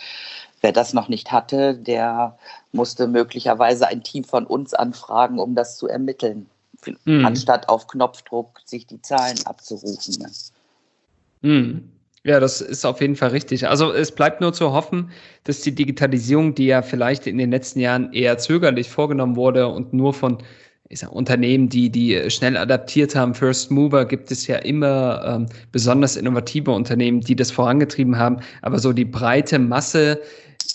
wer 0.61 0.71
das 0.71 0.93
noch 0.93 1.09
nicht 1.09 1.31
hatte, 1.31 1.75
der 1.75 2.37
musste 2.71 3.07
möglicherweise 3.07 3.87
ein 3.87 4.03
Team 4.03 4.23
von 4.23 4.45
uns 4.45 4.73
anfragen, 4.73 5.39
um 5.39 5.55
das 5.55 5.77
zu 5.77 5.87
ermitteln, 5.87 6.47
mhm. 7.05 7.25
anstatt 7.25 7.69
auf 7.69 7.87
Knopfdruck 7.87 8.61
sich 8.65 8.87
die 8.87 9.01
Zahlen 9.01 9.37
abzurufen. 9.45 10.27
Mhm. 11.41 11.91
Ja, 12.23 12.41
das 12.41 12.59
ist 12.59 12.85
auf 12.85 12.99
jeden 12.99 13.15
Fall 13.15 13.29
richtig. 13.29 13.69
Also 13.69 13.93
es 13.93 14.11
bleibt 14.11 14.41
nur 14.41 14.51
zu 14.51 14.73
hoffen, 14.73 15.11
dass 15.45 15.61
die 15.61 15.73
Digitalisierung, 15.73 16.55
die 16.55 16.65
ja 16.65 16.81
vielleicht 16.81 17.25
in 17.25 17.37
den 17.37 17.51
letzten 17.51 17.79
Jahren 17.79 18.11
eher 18.11 18.37
zögerlich 18.37 18.89
vorgenommen 18.89 19.37
wurde 19.37 19.67
und 19.67 19.93
nur 19.93 20.13
von 20.13 20.39
sag, 20.91 21.11
Unternehmen, 21.11 21.69
die, 21.69 21.89
die 21.89 22.29
schnell 22.29 22.57
adaptiert 22.57 23.15
haben, 23.15 23.33
First 23.33 23.71
Mover, 23.71 24.05
gibt 24.05 24.31
es 24.31 24.47
ja 24.47 24.57
immer 24.57 25.23
ähm, 25.25 25.45
besonders 25.71 26.15
innovative 26.15 26.71
Unternehmen, 26.71 27.21
die 27.21 27.35
das 27.35 27.51
vorangetrieben 27.51 28.17
haben. 28.17 28.39
Aber 28.61 28.79
so 28.79 28.91
die 28.91 29.05
breite 29.05 29.59
Masse 29.59 30.21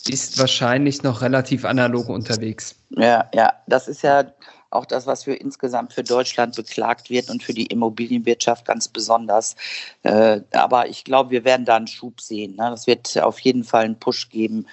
ist 0.08 0.38
wahrscheinlich 0.38 1.02
noch 1.02 1.22
relativ 1.22 1.64
analog 1.64 2.08
unterwegs. 2.08 2.74
Ja, 2.90 3.28
ja, 3.34 3.52
das 3.66 3.88
ist 3.88 4.02
ja 4.02 4.24
auch 4.72 4.86
das, 4.86 5.06
was 5.06 5.24
für 5.24 5.34
insgesamt 5.34 5.92
für 5.92 6.02
Deutschland 6.02 6.56
beklagt 6.56 7.10
wird 7.10 7.30
und 7.30 7.42
für 7.42 7.52
die 7.52 7.66
Immobilienwirtschaft 7.66 8.64
ganz 8.64 8.88
besonders. 8.88 9.54
Äh, 10.02 10.40
aber 10.52 10.88
ich 10.88 11.04
glaube, 11.04 11.30
wir 11.30 11.44
werden 11.44 11.66
da 11.66 11.76
einen 11.76 11.86
Schub 11.86 12.20
sehen. 12.20 12.56
Ne? 12.56 12.70
Das 12.70 12.86
wird 12.86 13.18
auf 13.22 13.38
jeden 13.40 13.64
Fall 13.64 13.84
einen 13.84 13.98
Push 13.98 14.30
geben, 14.30 14.66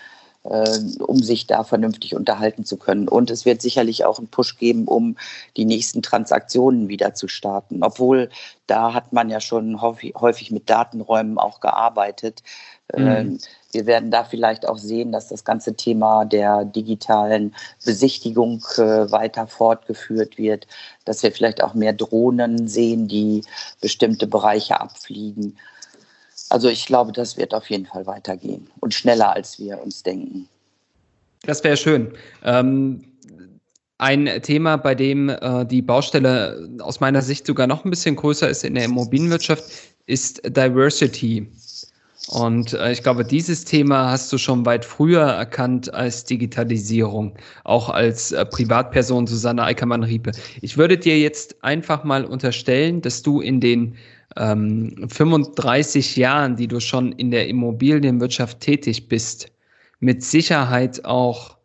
äh, 0.43 0.79
um 1.00 1.21
sich 1.21 1.48
da 1.48 1.63
vernünftig 1.63 2.15
unterhalten 2.15 2.63
zu 2.63 2.77
können. 2.77 3.07
Und 3.07 3.29
es 3.29 3.45
wird 3.45 3.62
sicherlich 3.62 4.05
auch 4.05 4.19
einen 4.19 4.29
Push 4.29 4.57
geben, 4.57 4.88
um 4.88 5.17
die 5.57 5.65
nächsten 5.65 6.01
Transaktionen 6.01 6.88
wieder 6.88 7.13
zu 7.13 7.27
starten. 7.27 7.83
Obwohl 7.83 8.29
da 8.67 8.93
hat 8.93 9.12
man 9.12 9.29
ja 9.29 9.41
schon 9.41 9.81
häufig 9.81 10.51
mit 10.51 10.69
Datenräumen 10.69 11.38
auch 11.38 11.59
gearbeitet. 11.59 12.41
Mhm. 12.95 13.07
Ähm, 13.07 13.39
wir 13.71 13.85
werden 13.85 14.09
da 14.09 14.23
vielleicht 14.23 14.67
auch 14.67 14.77
sehen, 14.77 15.11
dass 15.11 15.27
das 15.27 15.43
ganze 15.43 15.75
Thema 15.75 16.25
der 16.25 16.65
digitalen 16.65 17.53
Besichtigung 17.85 18.63
äh, 18.77 19.11
weiter 19.11 19.47
fortgeführt 19.47 20.38
wird, 20.38 20.67
dass 21.05 21.21
wir 21.21 21.31
vielleicht 21.31 21.63
auch 21.63 21.73
mehr 21.73 21.93
Drohnen 21.93 22.67
sehen, 22.67 23.07
die 23.07 23.44
bestimmte 23.81 24.25
Bereiche 24.25 24.79
abfliegen. 24.81 25.57
Also 26.50 26.67
ich 26.67 26.87
glaube, 26.87 27.11
das 27.11 27.37
wird 27.37 27.53
auf 27.53 27.70
jeden 27.70 27.85
Fall 27.85 28.07
weitergehen 28.07 28.67
und 28.79 28.94
schneller, 28.94 29.35
als 29.35 29.59
wir 29.59 29.81
uns 29.81 30.01
denken. 30.01 30.50
Das 31.44 31.63
wäre 31.63 31.77
schön. 31.77 32.13
Ähm 32.44 33.03
ein 34.01 34.41
Thema, 34.44 34.77
bei 34.77 34.96
dem 34.96 35.27
äh, 35.27 35.65
die 35.65 35.81
Baustelle 35.81 36.70
aus 36.79 37.01
meiner 37.01 37.22
Sicht 37.22 37.46
sogar 37.46 37.67
noch 37.67 37.83
ein 37.83 37.89
bisschen 37.89 38.15
größer 38.15 38.50
ist 38.50 38.63
in 38.63 38.75
der 38.75 38.85
Immobilienwirtschaft, 38.85 39.65
ist 40.05 40.41
Diversity. 40.46 41.48
Und 42.31 42.74
äh, 42.74 42.92
ich 42.92 43.01
glaube, 43.01 43.25
dieses 43.25 43.65
Thema 43.65 44.11
hast 44.11 44.31
du 44.31 44.37
schon 44.37 44.63
weit 44.63 44.85
früher 44.85 45.24
erkannt 45.24 45.92
als 45.92 46.25
Digitalisierung, 46.25 47.33
auch 47.63 47.89
als 47.89 48.31
äh, 48.31 48.46
Privatperson 48.46 49.25
Susanne 49.25 49.63
Eickermann-Riepe. 49.63 50.31
Ich 50.61 50.77
würde 50.77 50.98
dir 50.98 51.18
jetzt 51.18 51.63
einfach 51.63 52.03
mal 52.03 52.25
unterstellen, 52.25 53.01
dass 53.01 53.24
du 53.24 53.42
in 53.42 53.59
den 53.59 53.96
ähm, 54.37 55.07
35 55.09 56.18
Jahren, 56.18 56.55
die 56.55 56.68
du 56.68 56.79
schon 56.79 57.13
in 57.13 57.31
der 57.31 57.48
Immobilienwirtschaft 57.48 58.59
tätig 58.59 59.07
bist, 59.07 59.51
mit 60.00 60.24
Sicherheit 60.24 61.03
auch 61.05 61.57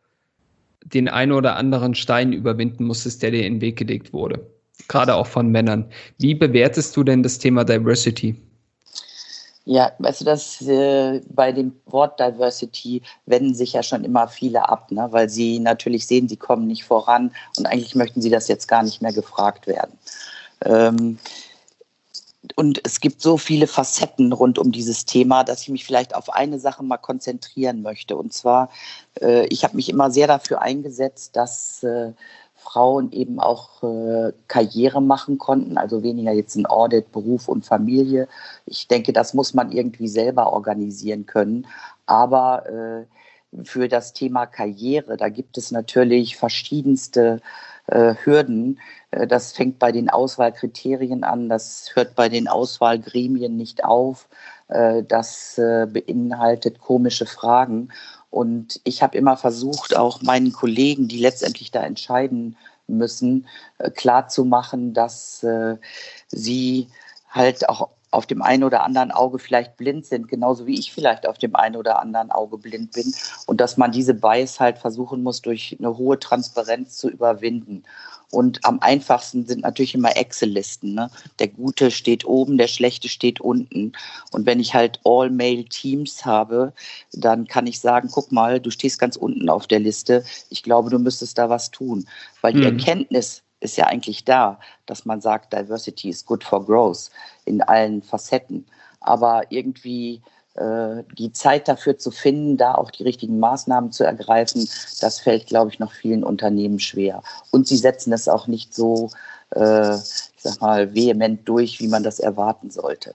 den 0.83 1.09
einen 1.09 1.33
oder 1.33 1.57
anderen 1.57 1.95
Stein 1.95 2.33
überwinden 2.33 2.85
musstest, 2.85 3.23
der 3.23 3.33
dir 3.33 3.47
in 3.47 3.57
den 3.57 3.61
Weg 3.61 3.77
gelegt 3.77 4.15
wurde. 4.15 4.47
Gerade 4.89 5.15
auch 5.15 5.27
von 5.27 5.49
Männern. 5.51 5.91
Wie 6.19 6.35
bewertest 6.35 6.97
du 6.97 7.05
denn 7.05 7.23
das 7.23 7.39
Thema 7.39 7.65
Diversity? 7.65 8.35
Ja, 9.67 9.93
weißt 9.99 10.21
du, 10.21 10.25
dass 10.27 10.61
äh, 10.63 11.23
bei 11.31 11.51
dem 11.51 11.75
Wort 11.87 12.21
Diversity 12.21 13.01
wenden 13.25 13.55
sich 13.55 13.73
ja 13.73 13.83
schon 13.83 14.05
immer 14.05 14.29
viele 14.29 14.69
ab, 14.69 14.91
ne? 14.91 15.09
weil 15.11 15.31
sie 15.31 15.59
natürlich 15.59 16.07
sehen, 16.07 16.29
sie 16.29 16.37
kommen 16.37 16.67
nicht 16.67 16.85
voran 16.85 17.33
und 17.57 17.65
eigentlich 17.65 17.95
möchten 17.95 18.21
sie 18.21 18.29
das 18.29 18.47
jetzt 18.49 18.69
gar 18.69 18.83
nicht 18.83 19.01
mehr 19.01 19.15
gefragt 19.15 19.67
werden. 19.67 19.99
Ähm, 20.65 21.19
und 22.57 22.81
es 22.85 23.01
gibt 23.01 23.23
so 23.23 23.39
viele 23.39 23.67
Facetten 23.67 24.33
rund 24.33 24.59
um 24.59 24.71
dieses 24.71 25.07
Thema, 25.07 25.45
dass 25.45 25.63
ich 25.63 25.71
mich 25.71 25.85
vielleicht 25.85 26.15
auf 26.15 26.31
eine 26.31 26.61
Sache 26.61 26.83
mal 26.83 26.99
konzentrieren 26.99 27.83
möchte. 27.83 28.17
Und 28.17 28.35
zwar, 28.35 28.71
äh, 29.21 29.47
ich 29.47 29.65
habe 29.65 29.77
mich 29.77 29.89
immer 29.89 30.11
sehr 30.11 30.27
dafür 30.27 30.61
eingesetzt, 30.61 31.37
dass 31.37 31.83
äh, 31.83 32.13
Frauen 32.65 33.13
eben 33.13 33.39
auch 33.41 33.83
äh, 33.83 34.33
Karriere 34.49 35.03
machen 35.03 35.39
konnten, 35.39 35.77
also 35.77 36.03
weniger 36.03 36.33
jetzt 36.33 36.57
in 36.57 36.67
Audit, 36.67 37.13
Beruf 37.13 37.49
und 37.49 37.65
Familie. 37.65 38.27
Ich 38.67 38.89
denke, 38.89 39.13
das 39.13 39.35
muss 39.35 39.55
man 39.55 39.71
irgendwie 39.71 40.09
selber 40.09 40.53
organisieren 40.53 41.27
können. 41.27 41.67
Aber 42.07 42.67
äh, 42.67 43.65
für 43.65 43.89
das 43.89 44.15
Thema 44.15 44.47
Karriere, 44.47 45.17
da 45.17 45.29
gibt 45.29 45.59
es 45.59 45.71
natürlich 45.71 46.37
verschiedenste 46.37 47.41
äh, 47.87 48.15
Hürden. 48.25 48.81
Äh, 49.11 49.27
das 49.27 49.53
fängt 49.53 49.79
bei 49.79 49.93
den 49.93 50.09
Auswahlkriterien 50.11 51.23
an, 51.23 51.49
das 51.49 51.91
hört 51.95 52.15
bei 52.15 52.29
den 52.29 52.49
Auswahlgremien 52.49 53.57
nicht 53.57 53.85
auf, 53.85 54.29
äh, 54.69 55.03
das 55.03 55.59
äh, 55.59 55.87
beinhaltet 55.87 56.81
komische 56.81 57.27
Fragen. 57.27 57.91
Und 58.35 58.81
ich 58.83 59.01
habe 59.01 59.17
immer 59.17 59.37
versucht, 59.37 59.97
auch 59.97 60.21
meinen 60.21 60.53
Kollegen, 60.53 61.07
die 61.07 61.19
letztendlich 61.19 61.71
da 61.71 61.85
entscheiden 61.85 62.57
müssen, 62.89 63.47
äh, 63.79 63.93
klarzumachen, 63.93 64.93
dass 64.93 65.45
äh, 65.45 65.77
sie 66.27 66.89
halt 67.31 67.69
auch 67.69 67.91
auf 68.11 68.27
dem 68.27 68.43
einen 68.43 68.65
oder 68.65 68.83
anderen 68.83 69.13
Auge 69.13 69.39
vielleicht 69.39 69.77
blind 69.77 70.07
sind, 70.07 70.27
genauso 70.27 70.67
wie 70.67 70.77
ich 70.77 70.93
vielleicht 70.93 71.29
auf 71.29 71.39
dem 71.39 71.55
einen 71.55 71.77
oder 71.77 72.01
anderen 72.01 72.33
Auge 72.33 72.59
blind 72.59 72.91
bin. 72.95 73.15
Und 73.47 73.61
dass 73.61 73.77
man 73.77 73.93
diese 73.93 74.15
Bias 74.15 74.59
halt 74.59 74.79
versuchen 74.79 75.23
muss, 75.23 75.41
durch 75.41 75.77
eine 75.79 75.97
hohe 75.97 76.19
Transparenz 76.19 76.97
zu 76.97 77.09
überwinden. 77.09 77.85
Und 78.35 78.65
am 78.65 78.81
einfachsten 78.81 79.47
sind 79.47 79.63
natürlich 79.63 79.95
immer 79.95 80.17
Excel-Listen. 80.17 80.95
Ne? 80.95 81.09
Der 81.39 81.47
Gute 81.47 81.93
steht 81.93 82.25
oben, 82.25 82.59
der 82.59 82.67
Schlechte 82.67 83.09
steht 83.09 83.41
unten. 83.41 83.93
Und 84.33 84.45
wenn 84.45 84.59
ich 84.59 84.75
halt 84.75 84.99
All-Mail-Teams 85.05 86.25
habe, 86.25 86.73
dann 87.13 87.47
kann 87.47 87.69
ich 87.69 87.79
sagen, 87.79 88.09
guck 88.13 88.33
mal, 88.33 88.59
du 88.59 88.71
stehst 88.71 88.99
ganz 88.99 89.15
unten 89.15 89.49
auf 89.49 89.69
der 89.69 89.79
Liste. 89.79 90.25
Ich 90.51 90.65
glaube, 90.65 90.91
du 90.91 90.99
müsstest 90.99 91.39
da 91.39 91.49
was 91.49 91.71
tun. 91.71 92.09
Weil 92.41 92.55
die 92.55 92.59
mhm. 92.59 92.79
Erkenntnis 92.79 93.43
ist 93.61 93.77
ja 93.77 93.87
eigentlich 93.87 94.25
da, 94.25 94.59
dass 94.87 95.05
man 95.05 95.21
sagt, 95.21 95.53
Diversity 95.53 96.09
is 96.09 96.27
good 96.27 96.43
for 96.43 96.67
growth 96.67 97.11
in 97.45 97.63
allen 97.63 98.03
Facetten. 98.03 98.67
Aber 98.99 99.45
irgendwie 99.51 100.23
die 100.57 101.33
Zeit 101.33 101.67
dafür 101.67 101.99
zu 101.99 102.11
finden, 102.11 102.57
da 102.57 102.75
auch 102.75 102.91
die 102.91 103.03
richtigen 103.03 103.41
Maßnahmen 103.41 103.91
zu 103.91 104.05
ergreifen, 104.05 104.69
das 105.01 105.19
fällt, 105.19 105.47
glaube 105.47 105.71
ich, 105.73 105.81
noch 105.81 105.93
vielen 105.93 106.23
Unternehmen 106.23 106.79
schwer. 106.79 107.23
Und 107.51 107.67
sie 107.67 107.77
setzen 107.77 108.13
es 108.13 108.29
auch 108.29 108.47
nicht 108.47 108.73
so, 108.73 109.11
äh, 109.51 109.95
ich 109.97 110.43
sag 110.43 110.61
mal, 110.61 110.95
vehement 110.95 111.49
durch, 111.49 111.81
wie 111.81 111.89
man 111.89 112.05
das 112.05 112.21
erwarten 112.21 112.71
sollte. 112.71 113.15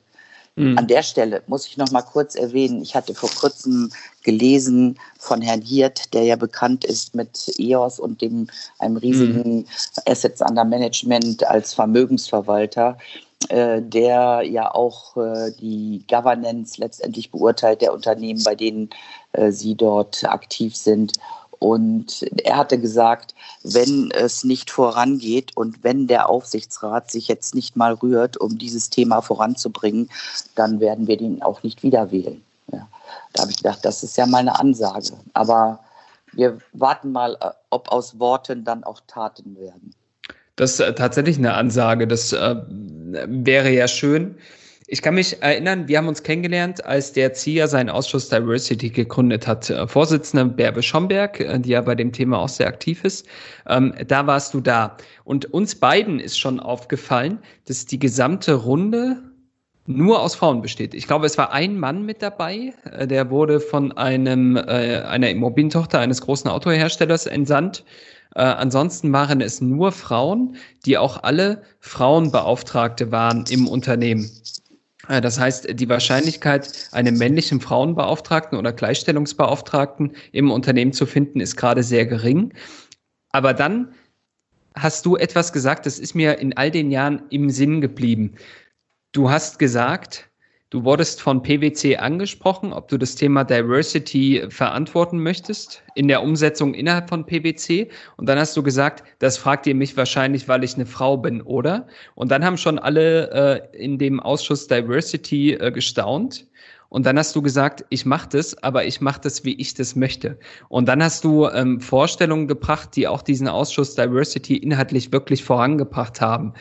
Mhm. 0.56 0.78
An 0.78 0.88
der 0.88 1.04
Stelle 1.04 1.42
muss 1.48 1.66
ich 1.66 1.78
noch 1.78 1.92
mal 1.92 2.02
kurz 2.02 2.36
erwähnen, 2.36 2.82
ich 2.82 2.94
hatte 2.94 3.16
vor 3.16 3.30
kurzem 3.30 3.90
gelesen 4.24 5.00
von 5.18 5.42
Herrn 5.42 5.62
Hirt, 5.62 6.14
der 6.14 6.24
ja 6.24 6.36
bekannt 6.36 6.84
ist 6.84 7.16
mit 7.16 7.54
EOS 7.58 8.00
und 8.00 8.22
dem, 8.22 8.48
einem 8.80 8.98
riesigen 8.98 9.60
mhm. 9.60 9.66
Assets 10.06 10.42
Under 10.42 10.66
Management 10.66 11.48
als 11.48 11.74
Vermögensverwalter 11.74 12.98
äh, 12.98 13.29
der 13.48 14.42
ja 14.44 14.74
auch 14.74 15.16
äh, 15.16 15.52
die 15.60 16.04
Governance 16.10 16.80
letztendlich 16.80 17.32
beurteilt 17.32 17.82
der 17.82 17.94
Unternehmen, 17.94 18.44
bei 18.44 18.54
denen 18.54 18.90
äh, 19.32 19.52
sie 19.52 19.76
dort 19.76 20.24
aktiv 20.26 20.76
sind. 20.76 21.14
Und 21.60 22.26
er 22.44 22.58
hatte 22.58 22.80
gesagt, 22.80 23.36
wenn 23.64 24.12
es 24.12 24.46
nicht 24.46 24.72
vorangeht 24.72 25.56
und 25.58 25.84
wenn 25.84 26.08
der 26.08 26.30
Aufsichtsrat 26.30 27.12
sich 27.12 27.28
jetzt 27.28 27.54
nicht 27.54 27.76
mal 27.76 27.94
rührt, 27.94 28.38
um 28.38 28.58
dieses 28.58 28.90
Thema 28.90 29.22
voranzubringen, 29.22 30.10
dann 30.56 30.80
werden 30.80 31.08
wir 31.08 31.18
den 31.18 31.42
auch 31.42 31.62
nicht 31.64 31.84
wieder 31.84 32.12
wählen. 32.12 32.42
Ja. 32.72 32.88
Da 33.34 33.42
habe 33.42 33.52
ich 33.52 33.58
gedacht, 33.58 33.80
das 33.84 34.04
ist 34.04 34.18
ja 34.18 34.26
mal 34.26 34.40
eine 34.40 34.58
Ansage. 34.58 35.14
Aber 35.34 35.80
wir 36.32 36.60
warten 36.74 37.12
mal, 37.12 37.38
äh, 37.42 37.50
ob 37.70 37.92
aus 37.92 38.20
Worten 38.20 38.64
dann 38.64 38.84
auch 38.84 39.02
Taten 39.08 39.58
werden. 39.58 39.94
Das 40.56 40.72
ist 40.72 40.80
äh, 40.80 40.94
tatsächlich 40.94 41.38
eine 41.38 41.54
Ansage. 41.54 42.08
Das 42.08 42.32
äh, 42.32 42.56
wäre 43.28 43.72
ja 43.72 43.88
schön. 43.88 44.36
Ich 44.92 45.04
kann 45.04 45.14
mich 45.14 45.40
erinnern, 45.44 45.88
wir 45.88 46.00
haben 46.00 46.08
uns 46.08 46.24
kennengelernt, 46.24 46.84
als 46.84 47.14
der 47.14 47.34
ZIA 47.34 47.68
seinen 47.68 47.92
Ausschuss 47.92 48.28
Diversity 48.30 48.90
gegründet 48.90 49.46
hat. 49.46 49.70
Äh, 49.70 49.88
Vorsitzende 49.88 50.46
Bärbe 50.46 50.82
Schomberg, 50.82 51.40
äh, 51.40 51.60
die 51.60 51.70
ja 51.70 51.82
bei 51.82 51.94
dem 51.94 52.12
Thema 52.12 52.40
auch 52.40 52.50
sehr 52.50 52.68
aktiv 52.68 53.04
ist. 53.04 53.28
Ähm, 53.68 53.94
da 54.08 54.26
warst 54.26 54.56
du 54.56 54.62
da. 54.62 54.98
Und 55.26 55.54
uns 55.54 55.76
beiden 55.76 56.20
ist 56.20 56.40
schon 56.40 56.60
aufgefallen, 56.60 57.38
dass 57.68 57.86
die 57.86 58.00
gesamte 58.00 58.56
Runde 58.56 59.18
nur 59.86 60.22
aus 60.22 60.36
Frauen 60.36 60.62
besteht. 60.62 60.94
Ich 60.94 61.08
glaube, 61.08 61.26
es 61.26 61.38
war 61.38 61.52
ein 61.52 61.80
Mann 61.80 62.04
mit 62.04 62.24
dabei, 62.24 62.74
äh, 62.92 63.06
der 63.06 63.30
wurde 63.30 63.60
von 63.60 63.92
einem, 63.92 64.56
äh, 64.56 65.02
einer 65.02 65.30
Immobilientochter 65.30 66.00
eines 66.00 66.22
großen 66.22 66.50
Autoherstellers 66.50 67.28
entsandt. 67.28 67.84
Äh, 68.36 68.42
ansonsten 68.42 69.12
waren 69.12 69.42
es 69.42 69.62
nur 69.62 69.92
Frauen, 69.92 70.56
die 70.86 70.98
auch 70.98 71.24
alle 71.24 71.64
Frauenbeauftragte 71.80 73.12
waren 73.12 73.46
im 73.50 73.68
Unternehmen. 73.68 74.30
Äh, 75.08 75.22
das 75.22 75.40
heißt, 75.40 75.80
die 75.80 75.90
Wahrscheinlichkeit, 75.90 76.90
einen 76.92 77.18
männlichen 77.18 77.60
Frauenbeauftragten 77.60 78.58
oder 78.58 78.72
Gleichstellungsbeauftragten 78.72 80.16
im 80.32 80.52
Unternehmen 80.52 80.94
zu 80.94 81.06
finden, 81.06 81.40
ist 81.42 81.58
gerade 81.58 81.84
sehr 81.84 82.06
gering. 82.06 82.54
Aber 83.32 83.54
dann 83.54 83.94
hast 84.76 85.06
du 85.06 85.18
etwas 85.18 85.52
gesagt, 85.52 85.86
das 85.86 86.00
ist 86.00 86.16
mir 86.16 86.40
in 86.40 86.56
all 86.56 86.72
den 86.72 86.92
Jahren 86.92 87.24
im 87.30 87.50
Sinn 87.50 87.82
geblieben. 87.82 88.36
Du 89.12 89.30
hast 89.30 89.60
gesagt, 89.60 90.29
Du 90.72 90.84
wurdest 90.84 91.20
von 91.20 91.42
PwC 91.42 91.98
angesprochen, 91.98 92.74
ob 92.74 92.90
du 92.90 93.00
das 93.00 93.16
Thema 93.16 93.44
Diversity 93.44 94.46
verantworten 94.50 95.18
möchtest 95.18 95.82
in 95.96 96.08
der 96.08 96.22
Umsetzung 96.22 96.76
innerhalb 96.76 97.10
von 97.10 97.26
PwC. 97.26 97.90
Und 98.18 98.30
dann 98.30 98.38
hast 98.38 98.56
du 98.56 98.62
gesagt, 98.62 99.04
das 99.18 99.40
fragt 99.40 99.66
ihr 99.66 99.74
mich 99.74 99.98
wahrscheinlich, 99.98 100.48
weil 100.48 100.64
ich 100.64 100.76
eine 100.76 100.86
Frau 100.86 101.18
bin, 101.18 101.42
oder? 101.42 101.88
Und 102.14 102.30
dann 102.30 102.46
haben 102.46 102.56
schon 102.56 102.78
alle 102.78 103.72
äh, 103.74 103.84
in 103.84 103.98
dem 103.98 104.20
Ausschuss 104.20 104.68
Diversity 104.68 105.54
äh, 105.54 105.72
gestaunt. 105.72 106.46
Und 106.90 107.08
dann 107.08 107.18
hast 107.18 107.36
du 107.36 107.42
gesagt, 107.42 107.84
ich 107.90 108.06
mache 108.06 108.30
das, 108.30 108.62
aber 108.62 108.86
ich 108.86 109.02
mache 109.02 109.22
das, 109.22 109.44
wie 109.46 109.56
ich 109.56 109.74
das 109.74 109.96
möchte. 109.96 110.38
Und 110.68 110.88
dann 110.88 111.02
hast 111.02 111.24
du 111.24 111.48
ähm, 111.48 111.82
Vorstellungen 111.82 112.48
gebracht, 112.48 112.96
die 112.96 113.08
auch 113.08 113.24
diesen 113.24 113.48
Ausschuss 113.48 113.96
Diversity 113.96 114.58
inhaltlich 114.58 115.12
wirklich 115.12 115.44
vorangebracht 115.44 116.22
haben. 116.22 116.54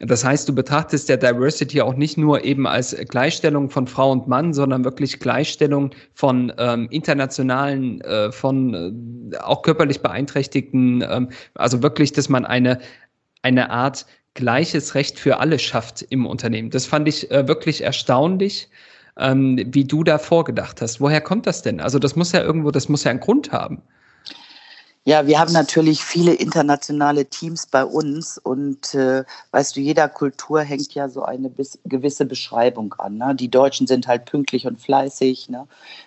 Das 0.00 0.24
heißt, 0.24 0.48
du 0.48 0.54
betrachtest 0.54 1.10
der 1.10 1.18
Diversity 1.18 1.82
auch 1.82 1.94
nicht 1.94 2.16
nur 2.16 2.42
eben 2.42 2.66
als 2.66 2.96
Gleichstellung 3.08 3.68
von 3.68 3.86
Frau 3.86 4.10
und 4.10 4.28
Mann, 4.28 4.54
sondern 4.54 4.82
wirklich 4.82 5.20
Gleichstellung 5.20 5.90
von 6.14 6.50
ähm, 6.56 6.88
internationalen, 6.90 8.00
äh, 8.00 8.32
von 8.32 9.30
äh, 9.32 9.36
auch 9.36 9.60
körperlich 9.60 10.00
beeinträchtigten, 10.00 11.04
ähm, 11.06 11.28
also 11.54 11.82
wirklich, 11.82 12.12
dass 12.12 12.30
man 12.30 12.46
eine, 12.46 12.78
eine 13.42 13.68
Art 13.68 14.06
gleiches 14.32 14.94
Recht 14.94 15.18
für 15.18 15.38
alle 15.38 15.58
schafft 15.58 16.00
im 16.08 16.24
Unternehmen. 16.24 16.70
Das 16.70 16.86
fand 16.86 17.06
ich 17.06 17.30
äh, 17.30 17.46
wirklich 17.46 17.82
erstaunlich, 17.82 18.70
ähm, 19.18 19.62
wie 19.66 19.84
du 19.84 20.02
da 20.02 20.16
vorgedacht 20.16 20.80
hast. 20.80 21.02
Woher 21.02 21.20
kommt 21.20 21.46
das 21.46 21.60
denn? 21.60 21.78
Also 21.78 21.98
das 21.98 22.16
muss 22.16 22.32
ja 22.32 22.40
irgendwo, 22.42 22.70
das 22.70 22.88
muss 22.88 23.04
ja 23.04 23.10
einen 23.10 23.20
Grund 23.20 23.52
haben. 23.52 23.82
Ja, 25.06 25.26
wir 25.26 25.40
haben 25.40 25.52
natürlich 25.54 26.04
viele 26.04 26.34
internationale 26.34 27.24
Teams 27.24 27.66
bei 27.66 27.86
uns 27.86 28.36
und 28.36 28.94
äh, 28.94 29.24
weißt 29.50 29.74
du, 29.74 29.80
jeder 29.80 30.10
Kultur 30.10 30.60
hängt 30.60 30.94
ja 30.94 31.08
so 31.08 31.22
eine 31.22 31.48
bis, 31.48 31.78
gewisse 31.86 32.26
Beschreibung 32.26 32.94
an. 32.98 33.16
Ne? 33.16 33.34
Die 33.34 33.48
Deutschen 33.50 33.86
sind 33.86 34.06
halt 34.06 34.26
pünktlich 34.26 34.66
und 34.66 34.78
fleißig. 34.78 35.48
Ne? 35.48 35.66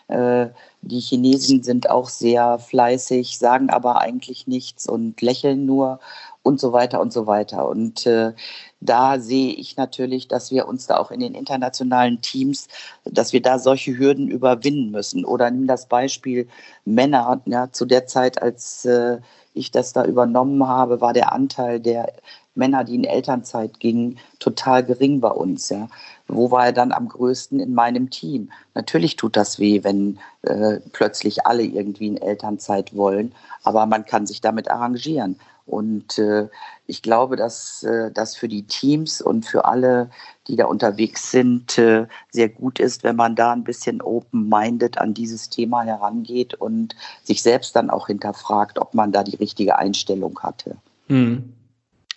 Äh, 0.10 0.50
die 0.84 1.00
Chinesen 1.00 1.64
sind 1.64 1.90
auch 1.90 2.08
sehr 2.08 2.60
fleißig, 2.60 3.40
sagen 3.40 3.72
aber 3.72 4.00
eigentlich 4.00 4.46
nichts 4.46 4.88
und 4.88 5.20
lächeln 5.22 5.66
nur 5.66 6.00
und 6.44 6.60
so 6.60 6.74
weiter 6.74 7.00
und 7.02 7.12
so 7.12 7.26
weiter. 7.26 7.68
Und 7.68 8.06
äh, 8.06 8.34
da 8.82 9.20
sehe 9.20 9.54
ich 9.54 9.78
natürlich, 9.78 10.28
dass 10.28 10.52
wir 10.52 10.68
uns 10.68 10.88
da 10.88 10.98
auch 10.98 11.10
in 11.10 11.22
den 11.22 11.36
internationalen 11.36 12.22
Teams, 12.22 12.68
dass 13.06 13.34
wir 13.34 13.42
da 13.42 13.58
solche 13.60 13.98
Hürden 13.98 14.28
überwinden 14.28 14.92
müssen. 14.92 15.26
Oder 15.26 15.50
nimm 15.50 15.68
das 15.68 15.88
Beispiel 15.88 16.48
Männer. 16.86 17.42
Ja, 17.46 17.72
zu 17.72 17.86
der 17.86 18.06
Zeit, 18.08 18.42
als 18.42 18.86
äh, 18.86 19.20
ich 19.54 19.72
das 19.72 19.94
da 19.94 20.06
übernommen 20.06 20.68
habe, 20.68 21.02
war 21.02 21.14
der 21.14 21.32
Anteil 21.32 21.80
der 21.80 22.12
Männer, 22.56 22.84
die 22.84 22.96
in 22.96 23.04
Elternzeit 23.04 23.80
gingen, 23.80 24.20
total 24.40 24.84
gering 24.84 25.22
bei 25.22 25.32
uns. 25.32 25.70
Ja. 25.70 25.88
Wo 26.28 26.52
war 26.52 26.68
er 26.68 26.74
dann 26.74 26.92
am 26.92 27.08
größten 27.08 27.60
in 27.60 27.74
meinem 27.74 28.10
Team? 28.10 28.52
Natürlich 28.76 29.16
tut 29.16 29.36
das 29.36 29.60
weh, 29.60 29.84
wenn 29.84 30.20
äh, 30.44 30.80
plötzlich 30.92 31.46
alle 31.48 31.64
irgendwie 31.64 32.08
in 32.08 32.18
Elternzeit 32.18 32.96
wollen, 32.96 33.34
aber 33.64 33.86
man 33.86 34.06
kann 34.06 34.28
sich 34.28 34.42
damit 34.42 34.70
arrangieren. 34.70 35.40
Und 35.66 36.18
äh, 36.18 36.50
ich 36.88 37.02
glaube, 37.02 37.36
dass 37.36 37.84
äh, 37.84 38.12
das 38.12 38.36
für 38.36 38.48
die 38.48 38.64
Teams 38.64 39.22
und 39.22 39.46
für 39.46 39.66
alle, 39.66 40.10
die 40.48 40.58
da 40.58 40.66
unterwegs 40.66 41.32
sind, 41.32 41.78
äh, 41.78 42.06
sehr 42.32 42.50
gut 42.50 42.80
ist, 42.80 43.04
wenn 43.04 43.16
man 43.16 43.36
da 43.36 43.54
ein 43.54 43.64
bisschen 43.64 44.02
open-minded 44.02 44.98
an 44.98 45.14
dieses 45.14 45.50
Thema 45.50 45.84
herangeht 45.84 46.54
und 46.56 46.96
sich 47.24 47.42
selbst 47.42 47.76
dann 47.76 47.90
auch 47.90 48.08
hinterfragt, 48.08 48.78
ob 48.78 48.94
man 48.94 49.12
da 49.14 49.24
die 49.24 49.38
richtige 49.38 49.78
Einstellung 49.78 50.38
hatte. 50.42 50.76
Hm. 51.08 51.54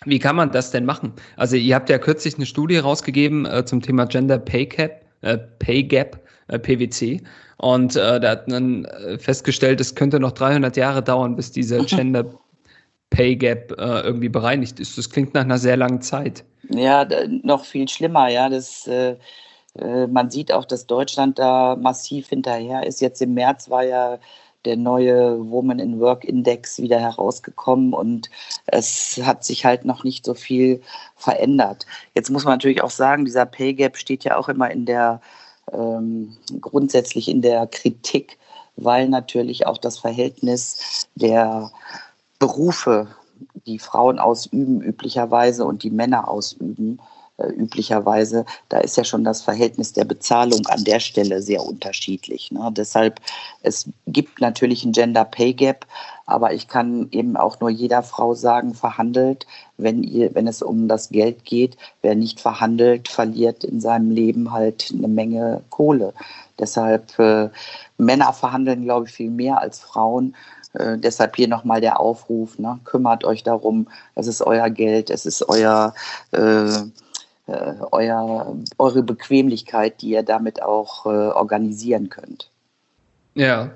Wie 0.05 0.19
kann 0.19 0.35
man 0.35 0.51
das 0.51 0.71
denn 0.71 0.85
machen? 0.85 1.13
Also 1.37 1.55
ihr 1.55 1.73
habt 1.73 1.89
ja 1.89 1.97
kürzlich 1.97 2.35
eine 2.35 2.45
Studie 2.45 2.77
rausgegeben 2.77 3.45
äh, 3.45 3.65
zum 3.65 3.81
Thema 3.81 4.05
Gender 4.05 4.37
Pay 4.37 4.65
Gap, 4.67 5.05
äh, 5.21 5.37
Pay 5.37 5.83
Gap, 5.83 6.21
äh, 6.47 6.59
PwC. 6.59 7.21
Und 7.59 7.95
da 7.95 8.21
hat 8.21 8.47
man 8.47 8.87
festgestellt, 9.17 9.81
es 9.81 9.95
könnte 9.95 10.19
noch 10.19 10.33
300 10.33 10.77
Jahre 10.77 11.01
dauern, 11.01 11.35
bis 11.35 11.51
dieser 11.51 11.79
Gender 11.85 12.23
Pay 13.09 13.35
Gap 13.35 13.71
äh, 13.77 14.01
irgendwie 14.01 14.29
bereinigt 14.29 14.79
ist. 14.79 14.97
Das 14.97 15.09
klingt 15.09 15.33
nach 15.33 15.41
einer 15.41 15.57
sehr 15.57 15.77
langen 15.77 16.01
Zeit. 16.01 16.43
Ja, 16.69 17.07
noch 17.43 17.65
viel 17.65 17.87
schlimmer, 17.87 18.27
ja. 18.27 18.49
Das, 18.49 18.87
äh, 18.87 19.15
äh, 19.79 20.07
man 20.07 20.29
sieht 20.29 20.51
auch, 20.51 20.65
dass 20.65 20.87
Deutschland 20.87 21.39
da 21.39 21.75
massiv 21.75 22.29
hinterher 22.29 22.85
ist. 22.85 23.01
Jetzt 23.01 23.21
im 23.21 23.33
März 23.33 23.69
war 23.69 23.83
ja 23.83 24.19
der 24.65 24.75
neue 24.75 25.49
Woman 25.49 25.79
in 25.79 25.99
Work 25.99 26.25
Index 26.25 26.79
wieder 26.81 26.99
herausgekommen 26.99 27.93
und 27.93 28.29
es 28.65 29.19
hat 29.23 29.45
sich 29.45 29.63
halt 29.63 29.85
noch 29.85 30.03
nicht 30.03 30.25
so 30.25 30.33
viel 30.33 30.81
verändert. 31.15 31.85
Jetzt 32.15 32.29
muss 32.29 32.43
man 32.43 32.55
natürlich 32.55 32.83
auch 32.83 32.89
sagen, 32.89 33.23
dieser 33.23 33.45
Pay 33.45 33.75
Gap 33.75 33.95
steht 33.95 34.25
ja 34.25 34.35
auch 34.37 34.49
immer 34.49 34.69
in 34.69 34.85
der 34.85 35.21
ähm, 35.71 36.35
grundsätzlich 36.59 37.29
in 37.29 37.41
der 37.41 37.67
Kritik, 37.67 38.37
weil 38.75 39.07
natürlich 39.07 39.67
auch 39.67 39.77
das 39.77 39.97
Verhältnis 39.99 41.07
der 41.15 41.71
Berufe, 42.39 43.07
die 43.65 43.79
Frauen 43.79 44.19
ausüben 44.19 44.81
üblicherweise 44.81 45.65
und 45.65 45.83
die 45.83 45.91
Männer 45.91 46.27
ausüben 46.27 46.99
äh, 47.37 47.49
üblicherweise, 47.49 48.45
da 48.69 48.79
ist 48.79 48.97
ja 48.97 49.03
schon 49.03 49.23
das 49.23 49.43
Verhältnis 49.43 49.93
der 49.93 50.05
Bezahlung 50.05 50.65
an 50.67 50.83
der 50.83 50.99
Stelle 50.99 51.41
sehr 51.41 51.63
unterschiedlich. 51.63 52.51
Ne? 52.51 52.71
Deshalb, 52.75 53.19
es 53.61 53.89
gibt 54.07 54.41
natürlich 54.41 54.83
ein 54.83 54.91
Gender 54.91 55.23
Pay 55.23 55.53
Gap, 55.53 55.85
aber 56.25 56.53
ich 56.53 56.67
kann 56.67 57.07
eben 57.11 57.37
auch 57.37 57.59
nur 57.59 57.69
jeder 57.69 58.01
Frau 58.01 58.33
sagen, 58.33 58.73
verhandelt, 58.73 59.45
wenn, 59.77 60.03
ihr, 60.03 60.33
wenn 60.33 60.47
es 60.47 60.61
um 60.61 60.87
das 60.87 61.09
Geld 61.09 61.45
geht. 61.45 61.77
Wer 62.01 62.15
nicht 62.15 62.39
verhandelt, 62.39 63.07
verliert 63.07 63.63
in 63.63 63.79
seinem 63.79 64.09
Leben 64.09 64.51
halt 64.51 64.91
eine 64.91 65.07
Menge 65.07 65.61
Kohle. 65.69 66.13
Deshalb, 66.59 67.17
äh, 67.19 67.49
Männer 67.97 68.33
verhandeln, 68.33 68.83
glaube 68.83 69.07
ich, 69.07 69.13
viel 69.13 69.29
mehr 69.29 69.61
als 69.61 69.79
Frauen. 69.79 70.35
Äh, 70.73 70.97
deshalb 70.97 71.35
hier 71.35 71.47
nochmal 71.47 71.81
der 71.81 71.99
Aufruf, 71.99 72.59
ne? 72.59 72.79
kümmert 72.83 73.23
euch 73.23 73.43
darum, 73.43 73.87
es 74.15 74.27
ist 74.27 74.41
euer 74.41 74.69
Geld, 74.69 75.09
es 75.09 75.25
ist 75.25 75.47
euer, 75.47 75.93
äh, 76.31 76.67
äh, 77.47 77.73
euer, 77.91 78.55
eure 78.77 79.03
Bequemlichkeit, 79.03 80.01
die 80.01 80.09
ihr 80.09 80.23
damit 80.23 80.61
auch 80.61 81.05
äh, 81.05 81.09
organisieren 81.09 82.09
könnt. 82.09 82.49
Ja, 83.35 83.71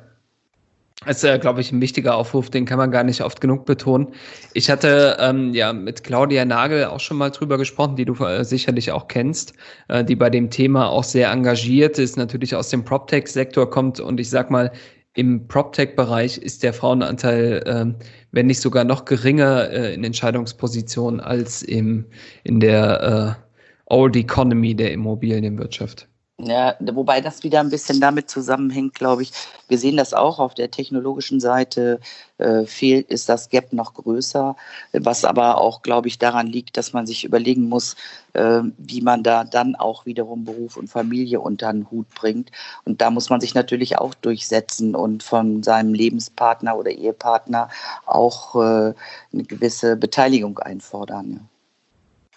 das 1.04 1.23
ist, 1.23 1.41
glaube 1.41 1.62
ich, 1.62 1.71
ein 1.71 1.82
wichtiger 1.82 2.15
Aufruf, 2.15 2.51
den 2.51 2.65
kann 2.65 2.77
man 2.77 2.91
gar 2.91 3.04
nicht 3.04 3.21
oft 3.21 3.41
genug 3.41 3.65
betonen. 3.65 4.10
Ich 4.54 4.69
hatte 4.69 5.17
ähm, 5.19 5.51
ja 5.51 5.73
mit 5.73 6.04
Claudia 6.04 6.45
Nagel 6.45 6.86
auch 6.86 6.99
schon 6.99 7.17
mal 7.17 7.32
drüber 7.32 7.58
gesprochen, 7.58 7.95
die 7.95 8.06
du 8.06 8.13
äh, 8.23 8.45
sicherlich 8.45 8.91
auch 8.91 9.08
kennst, 9.08 9.54
äh, 9.88 10.04
die 10.04 10.15
bei 10.15 10.30
dem 10.30 10.51
Thema 10.51 10.89
auch 10.89 11.04
sehr 11.04 11.32
engagiert 11.32 11.97
ist, 11.97 12.17
natürlich 12.17 12.56
aus 12.56 12.69
dem 12.69 12.86
PropTech-Sektor 12.86 13.67
kommt 13.71 13.99
und 13.99 14.19
ich 14.19 14.30
sag 14.30 14.51
mal, 14.51 14.71
im 15.13 15.47
PropTech-Bereich 15.47 16.38
ist 16.38 16.63
der 16.63 16.74
Frauenanteil, 16.74 17.63
äh, 17.65 18.04
wenn 18.32 18.47
nicht 18.47 18.62
sogar 18.62 18.84
noch 18.84 19.06
geringer 19.06 19.69
äh, 19.69 19.93
in 19.93 20.04
Entscheidungspositionen 20.04 21.19
als 21.19 21.62
im, 21.63 22.06
in 22.43 22.60
der 22.60 23.38
äh, 23.38 23.93
Old 23.93 24.15
Economy 24.15 24.76
der 24.76 24.93
Immobilienwirtschaft. 24.93 26.08
Ja, 26.43 26.75
wobei 26.80 27.21
das 27.21 27.43
wieder 27.43 27.60
ein 27.60 27.69
bisschen 27.69 28.01
damit 28.01 28.30
zusammenhängt, 28.30 28.95
glaube 28.95 29.21
ich. 29.21 29.32
Wir 29.67 29.77
sehen 29.77 29.97
das 29.97 30.13
auch 30.13 30.39
auf 30.39 30.56
der 30.56 30.71
technologischen 30.71 31.39
Seite. 31.39 31.99
Äh, 32.41 32.65
fehlt, 32.65 33.12
ist 33.12 33.30
das 33.30 33.49
Gap 33.49 33.71
noch 33.71 33.93
größer, 33.93 34.56
was 34.93 35.25
aber 35.25 35.60
auch, 35.60 35.84
glaube 35.84 36.08
ich, 36.08 36.17
daran 36.17 36.47
liegt, 36.47 36.75
dass 36.75 36.91
man 36.91 37.06
sich 37.06 37.23
überlegen 37.23 37.69
muss, 37.69 37.95
äh, 38.34 38.62
wie 38.80 39.01
man 39.01 39.21
da 39.21 39.43
dann 39.43 39.75
auch 39.75 40.08
wiederum 40.08 40.43
Beruf 40.43 40.75
und 40.75 40.88
Familie 40.88 41.39
unter 41.39 41.71
den 41.71 41.91
Hut 41.91 42.08
bringt. 42.15 42.51
Und 42.84 42.99
da 42.99 43.12
muss 43.12 43.30
man 43.30 43.41
sich 43.41 43.54
natürlich 43.54 43.99
auch 43.99 44.15
durchsetzen 44.15 44.95
und 44.95 45.21
von 45.21 45.62
seinem 45.62 45.93
Lebenspartner 45.93 46.75
oder 46.75 46.89
Ehepartner 46.89 47.69
auch 48.08 48.56
äh, 48.56 48.93
eine 49.32 49.43
gewisse 49.43 49.95
Beteiligung 49.95 50.58
einfordern. 50.58 51.32
Ja. 51.32 51.39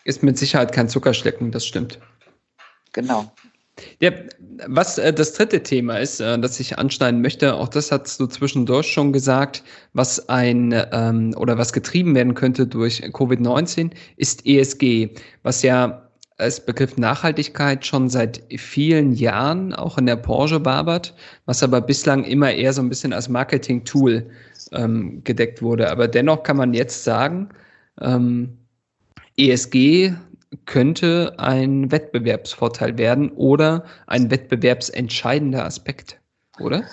Ist 0.05 0.23
mit 0.23 0.37
Sicherheit 0.37 0.73
kein 0.73 0.91
Zuckerschlecken, 0.91 1.51
das 1.51 1.65
stimmt. 1.65 1.99
Genau. 2.93 3.33
Ja, 4.01 4.11
was 4.69 4.99
äh, 4.99 5.13
das 5.13 5.33
dritte 5.33 5.63
Thema 5.63 5.99
ist, 5.99 6.21
äh, 6.21 6.39
das 6.39 6.61
ich 6.61 6.79
anschneiden 6.79 7.21
möchte, 7.21 7.55
auch 7.55 7.69
das 7.69 7.91
hast 7.91 8.21
du 8.21 8.27
zwischendurch 8.27 8.87
schon 8.87 9.13
gesagt, 9.13 9.65
was 9.95 10.29
ein 10.29 10.75
ähm, 10.93 11.35
oder 11.37 11.59
was 11.59 11.73
getrieben 11.73 12.15
werden 12.15 12.35
könnte 12.35 12.67
durch 12.67 13.03
Covid-19, 13.03 13.91
ist 14.17 14.47
ESG, 14.47 15.11
was 15.43 15.63
ja 15.63 16.09
als 16.37 16.65
Begriff 16.65 16.97
Nachhaltigkeit 16.97 17.87
schon 17.87 18.09
seit 18.09 18.43
vielen 18.57 19.13
Jahren 19.13 19.73
auch 19.73 19.99
in 19.99 20.07
der 20.07 20.17
Branche 20.17 20.65
wabert, 20.65 21.15
was 21.47 21.63
aber 21.63 21.81
bislang 21.81 22.25
immer 22.25 22.53
eher 22.53 22.73
so 22.73 22.83
ein 22.83 22.89
bisschen 22.89 23.13
als 23.13 23.29
Marketing-Tool 23.29 24.27
ähm, 24.73 25.23
gedeckt 25.23 25.63
wurde. 25.63 25.91
Aber 25.91 26.09
dennoch 26.09 26.43
kann 26.43 26.57
man 26.57 26.75
jetzt 26.75 27.05
sagen, 27.05 27.51
ähm, 28.01 28.59
ESG 29.37 30.13
könnte 30.67 31.35
ein 31.39 31.91
Wettbewerbsvorteil 31.91 32.99
werden 32.99 33.31
oder 33.31 33.85
ein 34.07 34.31
wettbewerbsentscheidender 34.31 35.65
Aspekt, 35.65 36.19
oder? 36.61 36.85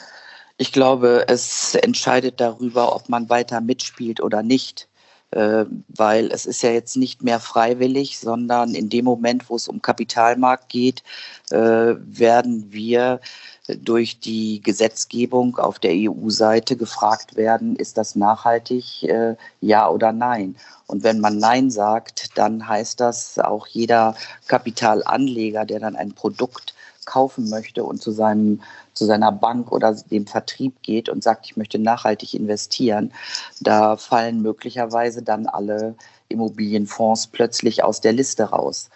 Ich 0.57 0.71
glaube, 0.71 1.25
es 1.27 1.75
entscheidet 1.75 2.39
darüber, 2.39 2.95
ob 2.95 3.09
man 3.09 3.29
weiter 3.29 3.61
mitspielt 3.61 4.21
oder 4.21 4.43
nicht. 4.43 4.87
Äh, 5.31 5.65
weil 5.87 6.29
es 6.31 6.45
ist 6.45 6.61
ja 6.61 6.71
jetzt 6.71 6.97
nicht 6.97 7.23
mehr 7.23 7.39
freiwillig, 7.39 8.19
sondern 8.19 8.75
in 8.75 8.89
dem 8.89 9.05
Moment, 9.05 9.49
wo 9.49 9.55
es 9.55 9.69
um 9.69 9.81
Kapitalmarkt 9.81 10.67
geht, 10.67 11.03
äh, 11.51 11.55
werden 11.55 12.73
wir 12.73 13.21
durch 13.67 14.19
die 14.19 14.61
Gesetzgebung 14.61 15.57
auf 15.57 15.79
der 15.79 15.91
EU-Seite 15.93 16.75
gefragt 16.75 17.35
werden, 17.35 17.75
ist 17.75 17.97
das 17.97 18.15
nachhaltig, 18.15 19.03
äh, 19.03 19.35
ja 19.61 19.89
oder 19.89 20.11
nein? 20.11 20.55
Und 20.87 21.03
wenn 21.03 21.19
man 21.19 21.37
Nein 21.37 21.71
sagt, 21.71 22.37
dann 22.37 22.67
heißt 22.67 22.99
das 22.99 23.39
auch 23.39 23.67
jeder 23.67 24.15
Kapitalanleger, 24.47 25.63
der 25.65 25.79
dann 25.79 25.95
ein 25.95 26.13
Produkt 26.13 26.73
kaufen 27.05 27.49
möchte 27.49 27.83
und 27.83 28.01
zu, 28.01 28.11
seinem, 28.11 28.61
zu 28.93 29.05
seiner 29.05 29.31
Bank 29.31 29.71
oder 29.71 29.93
dem 29.93 30.27
Vertrieb 30.27 30.81
geht 30.81 31.07
und 31.07 31.23
sagt, 31.23 31.45
ich 31.45 31.57
möchte 31.57 31.79
nachhaltig 31.79 32.33
investieren, 32.33 33.13
da 33.59 33.95
fallen 33.95 34.41
möglicherweise 34.41 35.21
dann 35.21 35.47
alle 35.47 35.95
Immobilienfonds 36.27 37.27
plötzlich 37.27 37.83
aus 37.83 38.01
der 38.01 38.13
Liste 38.13 38.43
raus. 38.43 38.89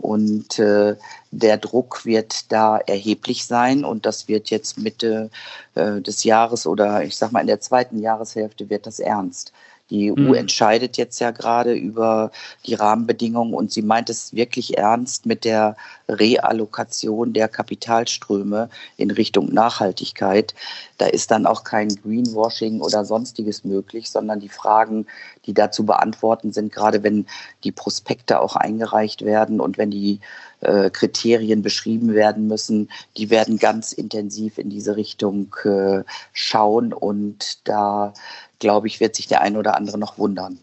Und 0.00 0.58
äh, 0.58 0.96
der 1.30 1.58
Druck 1.58 2.04
wird 2.04 2.50
da 2.50 2.78
erheblich 2.78 3.46
sein 3.46 3.84
und 3.84 4.06
das 4.06 4.28
wird 4.28 4.50
jetzt 4.50 4.78
Mitte 4.78 5.30
äh, 5.74 6.00
des 6.00 6.24
Jahres 6.24 6.66
oder 6.66 7.04
ich 7.04 7.16
sag 7.16 7.32
mal 7.32 7.40
in 7.40 7.46
der 7.46 7.60
zweiten 7.60 7.98
Jahreshälfte 8.00 8.70
wird 8.70 8.86
das 8.86 8.98
ernst. 8.98 9.52
Die 9.90 10.12
EU 10.12 10.16
mhm. 10.16 10.34
entscheidet 10.34 10.96
jetzt 10.96 11.20
ja 11.20 11.32
gerade 11.32 11.74
über 11.74 12.30
die 12.66 12.74
Rahmenbedingungen 12.74 13.54
und 13.54 13.72
sie 13.72 13.82
meint 13.82 14.08
es 14.08 14.32
wirklich 14.34 14.78
ernst 14.78 15.26
mit 15.26 15.44
der 15.44 15.76
Reallokation 16.08 17.32
der 17.32 17.48
Kapitalströme 17.48 18.70
in 18.96 19.10
Richtung 19.10 19.52
Nachhaltigkeit. 19.52 20.54
Da 20.98 21.06
ist 21.06 21.30
dann 21.30 21.46
auch 21.46 21.64
kein 21.64 21.88
Greenwashing 21.88 22.80
oder 22.80 23.04
sonstiges 23.04 23.64
möglich, 23.64 24.10
sondern 24.10 24.40
die 24.40 24.48
Fragen, 24.48 25.06
die 25.46 25.54
da 25.54 25.70
zu 25.70 25.84
beantworten 25.84 26.52
sind, 26.52 26.72
gerade 26.72 27.02
wenn 27.02 27.26
die 27.64 27.72
Prospekte 27.72 28.40
auch 28.40 28.56
eingereicht 28.56 29.24
werden 29.24 29.60
und 29.60 29.78
wenn 29.78 29.90
die 29.90 30.20
äh, 30.60 30.90
Kriterien 30.90 31.62
beschrieben 31.62 32.14
werden 32.14 32.46
müssen, 32.46 32.90
die 33.16 33.30
werden 33.30 33.58
ganz 33.58 33.92
intensiv 33.92 34.58
in 34.58 34.70
diese 34.70 34.96
Richtung 34.96 35.54
äh, 35.64 36.02
schauen 36.32 36.92
und 36.92 37.66
da 37.66 38.12
glaube 38.60 38.86
ich, 38.86 39.00
wird 39.00 39.16
sich 39.16 39.26
der 39.26 39.40
ein 39.40 39.56
oder 39.56 39.76
andere 39.76 39.98
noch 39.98 40.18
wundern. 40.18 40.58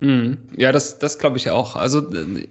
Mhm. 0.00 0.38
Ja, 0.56 0.72
das, 0.72 0.98
das 0.98 1.18
glaube 1.18 1.38
ich 1.38 1.50
auch. 1.50 1.74
Also 1.74 2.12
äh, 2.12 2.48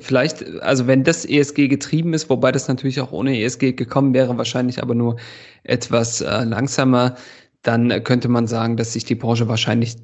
vielleicht, 0.00 0.60
also 0.62 0.86
wenn 0.86 1.04
das 1.04 1.26
ESG 1.26 1.68
getrieben 1.68 2.14
ist, 2.14 2.30
wobei 2.30 2.50
das 2.50 2.66
natürlich 2.66 3.00
auch 3.00 3.12
ohne 3.12 3.38
ESG 3.38 3.72
gekommen 3.72 4.14
wäre, 4.14 4.38
wahrscheinlich 4.38 4.82
aber 4.82 4.94
nur 4.94 5.16
etwas 5.64 6.22
äh, 6.22 6.44
langsamer, 6.44 7.16
dann 7.62 8.02
könnte 8.04 8.28
man 8.28 8.46
sagen, 8.46 8.78
dass 8.78 8.94
sich 8.94 9.04
die 9.04 9.16
Branche 9.16 9.48
wahrscheinlich 9.48 9.96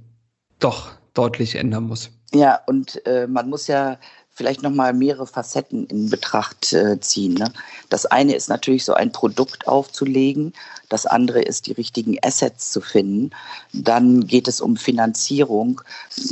doch 0.58 0.92
deutlich 1.14 1.54
ändern 1.54 1.84
muss. 1.84 2.10
Ja, 2.34 2.60
und 2.66 3.04
äh, 3.06 3.26
man 3.26 3.48
muss 3.48 3.66
ja 3.66 3.98
vielleicht 4.34 4.62
nochmal 4.62 4.92
mehrere 4.92 5.26
Facetten 5.26 5.86
in 5.86 6.10
Betracht 6.10 6.72
äh, 6.72 7.00
ziehen. 7.00 7.34
Ne? 7.34 7.52
Das 7.88 8.04
eine 8.06 8.34
ist 8.34 8.48
natürlich 8.48 8.84
so 8.84 8.94
ein 8.94 9.12
Produkt 9.12 9.68
aufzulegen, 9.68 10.52
das 10.88 11.06
andere 11.06 11.40
ist 11.40 11.66
die 11.66 11.72
richtigen 11.72 12.18
Assets 12.22 12.70
zu 12.70 12.80
finden. 12.80 13.30
Dann 13.72 14.26
geht 14.26 14.48
es 14.48 14.60
um 14.60 14.76
Finanzierung. 14.76 15.80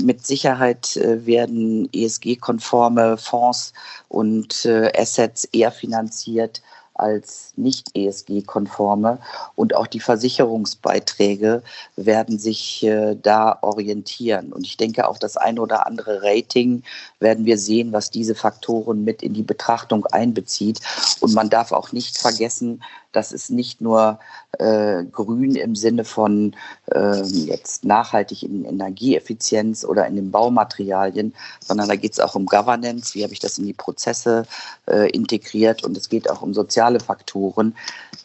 Mit 0.02 0.26
Sicherheit 0.26 0.96
äh, 0.96 1.24
werden 1.26 1.88
ESG-konforme 1.92 3.16
Fonds 3.16 3.72
und 4.08 4.64
äh, 4.64 4.92
Assets 4.96 5.44
eher 5.44 5.72
finanziert 5.72 6.60
als 6.94 7.52
nicht 7.56 7.96
ESG-konforme. 7.96 9.18
Und 9.54 9.74
auch 9.74 9.86
die 9.86 10.00
Versicherungsbeiträge 10.00 11.62
werden 11.96 12.38
sich 12.38 12.84
äh, 12.84 13.16
da 13.20 13.58
orientieren. 13.62 14.52
Und 14.52 14.66
ich 14.66 14.76
denke, 14.76 15.08
auch 15.08 15.18
das 15.18 15.36
eine 15.36 15.60
oder 15.60 15.86
andere 15.86 16.22
Rating 16.22 16.82
werden 17.20 17.44
wir 17.44 17.58
sehen, 17.58 17.92
was 17.92 18.10
diese 18.10 18.34
Faktoren 18.34 19.04
mit 19.04 19.22
in 19.22 19.34
die 19.34 19.42
Betrachtung 19.42 20.06
einbezieht. 20.06 20.80
Und 21.20 21.34
man 21.34 21.50
darf 21.50 21.72
auch 21.72 21.92
nicht 21.92 22.18
vergessen, 22.18 22.82
dass 23.12 23.32
es 23.32 23.50
nicht 23.50 23.80
nur 23.80 24.18
äh, 24.58 25.04
grün 25.04 25.54
im 25.54 25.76
Sinne 25.76 26.04
von 26.04 26.54
äh, 26.92 27.22
jetzt 27.22 27.84
nachhaltig 27.84 28.42
in 28.42 28.64
Energieeffizienz 28.64 29.84
oder 29.84 30.06
in 30.06 30.16
den 30.16 30.30
Baumaterialien, 30.30 31.34
sondern 31.60 31.88
da 31.88 31.96
geht 31.96 32.12
es 32.12 32.20
auch 32.20 32.34
um 32.34 32.46
Governance, 32.46 33.14
wie 33.14 33.22
habe 33.22 33.32
ich 33.32 33.40
das 33.40 33.58
in 33.58 33.66
die 33.66 33.72
Prozesse 33.72 34.46
äh, 34.86 35.10
integriert 35.10 35.84
und 35.84 35.96
es 35.96 36.08
geht 36.08 36.28
auch 36.28 36.42
um 36.42 36.54
soziale 36.54 37.00
Faktoren. 37.00 37.74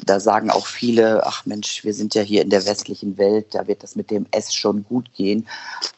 Da 0.06 0.19
sagen 0.19 0.52
auch 0.52 0.67
viele, 0.67 1.26
ach 1.26 1.45
Mensch, 1.45 1.84
wir 1.84 1.93
sind 1.93 2.13
ja 2.13 2.21
hier 2.21 2.41
in 2.41 2.50
der 2.50 2.65
westlichen 2.65 3.17
Welt, 3.17 3.47
da 3.54 3.67
wird 3.67 3.84
das 3.84 3.95
mit 3.95 4.12
dem 4.12 4.26
S 4.32 4.54
schon 4.54 4.84
gut 4.84 5.13
gehen. 5.13 5.47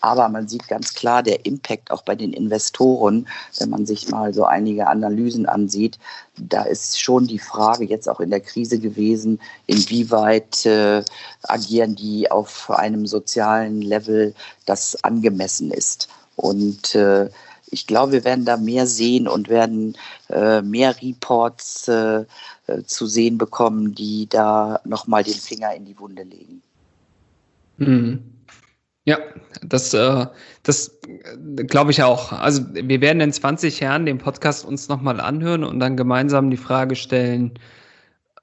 Aber 0.02 0.30
man 0.30 0.48
sieht 0.48 0.68
ganz 0.68 0.94
klar 0.94 1.24
der 1.24 1.46
Impact 1.46 1.92
auch 1.92 2.04
bei 2.04 2.16
den 2.16 2.34
Investoren, 2.34 3.28
wenn 3.58 3.70
man 3.70 3.86
sich 3.86 4.10
mal 4.10 4.34
so 4.34 4.46
einige 4.46 4.88
Analysen 4.88 5.46
ansieht, 5.46 6.00
da 6.42 6.64
ist 6.64 7.00
schon 7.00 7.28
die 7.28 7.40
Frage 7.40 7.86
jetzt 7.86 8.08
auch 8.08 8.20
in 8.20 8.30
der 8.30 8.40
Krise 8.40 8.80
gewesen, 8.80 9.40
inwieweit 9.68 10.66
äh, 10.66 11.04
agieren 11.44 11.96
die 11.96 12.32
auf 12.32 12.70
einem 12.70 13.06
sozialen 13.06 13.82
Level, 13.82 14.34
das 14.66 15.04
angemessen 15.04 15.72
ist. 15.72 16.10
Und 16.36 16.96
äh, 16.96 17.30
ich 17.72 17.86
glaube, 17.86 18.14
wir 18.14 18.24
werden 18.24 18.46
da 18.46 18.58
mehr 18.58 18.88
sehen 18.88 19.28
und 19.28 19.50
werden 19.50 19.98
äh, 20.30 20.62
mehr 20.62 20.96
Reports 21.02 21.88
äh, 21.88 22.26
äh 22.68 22.84
zu 22.86 23.06
sehen 23.06 23.38
bekommen, 23.38 23.94
die 23.94 24.28
da 24.28 24.80
nochmal 24.86 25.24
den 25.24 25.36
Finger 25.36 25.74
in 25.76 25.86
die 25.86 26.00
Wunde 26.00 26.24
legen. 26.24 26.62
Mhm. 27.78 28.39
Ja, 29.10 29.18
das, 29.64 29.92
äh, 29.96 30.28
das 30.62 31.00
äh, 31.08 31.64
glaube 31.64 31.90
ich 31.90 32.04
auch. 32.04 32.32
Also 32.32 32.62
wir 32.72 33.02
werden 33.02 33.22
in 33.22 33.34
20 33.34 33.80
Jahren 33.80 34.06
den 34.06 34.20
Podcast 34.20 34.64
uns 34.66 34.88
nochmal 34.88 35.20
anhören 35.20 35.64
und 35.64 35.80
dann 35.80 35.98
gemeinsam 35.98 36.52
die 36.52 36.58
Frage 36.58 36.96
stellen, 36.96 37.58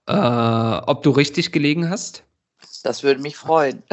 äh, 0.09 0.13
ob 0.13 1.05
du 1.05 1.11
richtig 1.11 1.53
gelegen 1.53 1.89
hast. 1.89 2.25
Das 2.83 3.05
würde 3.05 3.21
mich 3.21 3.37
freuen. 3.37 3.85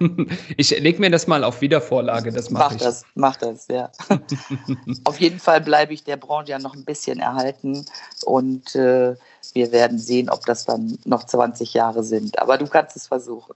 ich 0.56 0.70
lege 0.70 0.98
mir 0.98 1.10
das 1.10 1.28
mal 1.28 1.44
auf 1.44 1.60
Wiedervorlage, 1.60 2.32
das 2.32 2.50
mache 2.50 2.64
mach 2.64 2.72
ich. 2.72 2.82
das, 2.82 3.04
mach 3.14 3.36
das, 3.36 3.68
ja. 3.68 3.92
auf 5.04 5.20
jeden 5.20 5.38
Fall 5.38 5.60
bleibe 5.60 5.94
ich 5.94 6.02
der 6.02 6.16
Branche 6.16 6.50
ja 6.50 6.58
noch 6.58 6.74
ein 6.74 6.84
bisschen 6.84 7.20
erhalten 7.20 7.86
und 8.24 8.74
äh, 8.74 9.14
wir 9.52 9.70
werden 9.70 9.98
sehen, 9.98 10.28
ob 10.28 10.44
das 10.44 10.64
dann 10.64 10.98
noch 11.04 11.22
20 11.22 11.72
Jahre 11.72 12.02
sind. 12.02 12.40
Aber 12.40 12.58
du 12.58 12.66
kannst 12.66 12.96
es 12.96 13.06
versuchen. 13.06 13.54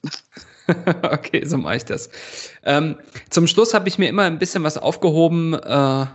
okay, 1.03 1.45
so 1.45 1.59
mache 1.59 1.77
ich 1.77 1.85
das. 1.85 2.11
Ähm, 2.65 2.97
zum 3.31 3.47
Schluss 3.47 3.75
habe 3.75 3.89
ich 3.89 3.99
mir 3.99 4.09
immer 4.09 4.25
ein 4.25 4.39
bisschen 4.39 4.63
was 4.63 4.77
aufgehoben, 4.77 5.55
äh, 5.55 6.07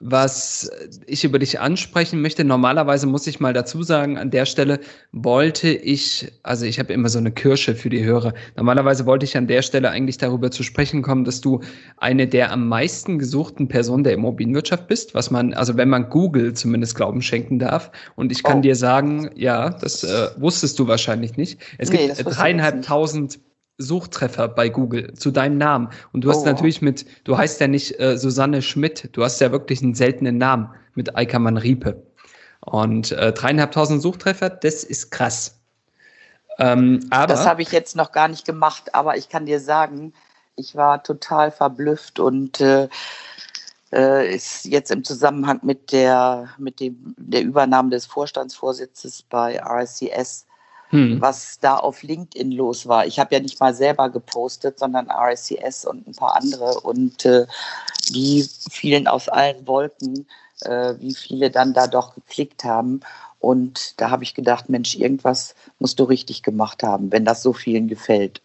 was 0.00 0.70
ich 1.06 1.24
über 1.24 1.38
dich 1.38 1.60
ansprechen 1.60 2.20
möchte. 2.20 2.44
Normalerweise 2.44 3.06
muss 3.06 3.26
ich 3.26 3.40
mal 3.40 3.52
dazu 3.52 3.82
sagen, 3.82 4.18
an 4.18 4.30
der 4.30 4.44
Stelle 4.44 4.80
wollte 5.12 5.70
ich, 5.70 6.32
also 6.42 6.66
ich 6.66 6.78
habe 6.78 6.92
immer 6.92 7.08
so 7.08 7.18
eine 7.18 7.30
Kirsche 7.30 7.74
für 7.74 7.88
die 7.88 8.04
Hörer. 8.04 8.34
Normalerweise 8.56 9.06
wollte 9.06 9.24
ich 9.24 9.36
an 9.36 9.46
der 9.46 9.62
Stelle 9.62 9.90
eigentlich 9.90 10.18
darüber 10.18 10.50
zu 10.50 10.62
sprechen 10.62 11.02
kommen, 11.02 11.24
dass 11.24 11.40
du 11.40 11.60
eine 11.96 12.26
der 12.26 12.52
am 12.52 12.68
meisten 12.68 13.18
gesuchten 13.18 13.68
Personen 13.68 14.04
der 14.04 14.12
Immobilienwirtschaft 14.14 14.88
bist, 14.88 15.14
was 15.14 15.30
man, 15.30 15.54
also 15.54 15.76
wenn 15.76 15.88
man 15.88 16.10
Google 16.10 16.52
zumindest 16.54 16.96
Glauben 16.96 17.22
schenken 17.22 17.58
darf. 17.58 17.90
Und 18.16 18.32
ich 18.32 18.42
kann 18.42 18.58
oh. 18.58 18.62
dir 18.62 18.76
sagen, 18.76 19.30
ja, 19.36 19.70
das 19.70 20.04
äh, 20.04 20.28
wusstest 20.36 20.78
du 20.78 20.88
wahrscheinlich 20.88 21.36
nicht. 21.36 21.60
Es 21.78 21.90
nee, 21.90 22.08
gibt 22.08 22.24
dreieinhalbtausend 22.24 23.38
Suchtreffer 23.78 24.48
bei 24.48 24.68
Google 24.68 25.14
zu 25.14 25.30
deinem 25.30 25.58
Namen. 25.58 25.88
Und 26.12 26.22
du 26.22 26.30
hast 26.30 26.42
oh. 26.42 26.46
natürlich 26.46 26.80
mit, 26.80 27.06
du 27.24 27.36
heißt 27.36 27.60
ja 27.60 27.66
nicht 27.66 27.98
äh, 27.98 28.16
Susanne 28.16 28.62
Schmidt, 28.62 29.08
du 29.12 29.24
hast 29.24 29.40
ja 29.40 29.50
wirklich 29.50 29.82
einen 29.82 29.94
seltenen 29.94 30.38
Namen 30.38 30.70
mit 30.94 31.16
Eikamann 31.16 31.56
Riepe. 31.56 32.02
Und 32.60 33.12
äh, 33.12 33.32
dreieinhalbtausend 33.32 34.00
Suchtreffer, 34.00 34.48
das 34.48 34.84
ist 34.84 35.10
krass. 35.10 35.58
Ähm, 36.58 37.00
aber, 37.10 37.26
das 37.26 37.46
habe 37.46 37.62
ich 37.62 37.72
jetzt 37.72 37.96
noch 37.96 38.12
gar 38.12 38.28
nicht 38.28 38.46
gemacht, 38.46 38.94
aber 38.94 39.16
ich 39.16 39.28
kann 39.28 39.44
dir 39.44 39.60
sagen, 39.60 40.12
ich 40.56 40.76
war 40.76 41.02
total 41.02 41.50
verblüfft 41.50 42.20
und 42.20 42.60
äh, 42.60 42.88
äh 43.92 44.34
ist 44.34 44.64
jetzt 44.64 44.92
im 44.92 45.02
Zusammenhang 45.02 45.60
mit 45.62 45.90
der, 45.90 46.48
mit 46.58 46.78
dem, 46.78 47.14
der 47.18 47.42
Übernahme 47.42 47.90
des 47.90 48.06
Vorstandsvorsitzes 48.06 49.22
bei 49.22 49.60
RSCS 49.60 50.46
hm. 50.94 51.20
was 51.20 51.58
da 51.60 51.76
auf 51.76 52.02
LinkedIn 52.02 52.52
los 52.52 52.86
war. 52.86 53.04
Ich 53.04 53.18
habe 53.18 53.34
ja 53.34 53.40
nicht 53.40 53.58
mal 53.58 53.74
selber 53.74 54.08
gepostet, 54.10 54.78
sondern 54.78 55.10
RSCS 55.10 55.84
und 55.84 56.06
ein 56.06 56.14
paar 56.14 56.36
andere 56.36 56.80
und 56.80 57.24
äh, 57.24 57.46
die 58.10 58.48
fielen 58.70 59.08
aus 59.08 59.28
allen 59.28 59.66
Wolken, 59.66 60.26
äh, 60.62 60.94
wie 61.00 61.14
viele 61.14 61.50
dann 61.50 61.74
da 61.74 61.88
doch 61.88 62.14
geklickt 62.14 62.62
haben. 62.62 63.00
Und 63.40 64.00
da 64.00 64.10
habe 64.10 64.22
ich 64.22 64.34
gedacht, 64.34 64.68
Mensch, 64.68 64.94
irgendwas 64.94 65.56
musst 65.80 65.98
du 65.98 66.04
richtig 66.04 66.42
gemacht 66.42 66.82
haben, 66.84 67.10
wenn 67.10 67.24
das 67.24 67.42
so 67.42 67.52
vielen 67.52 67.88
gefällt. 67.88 68.40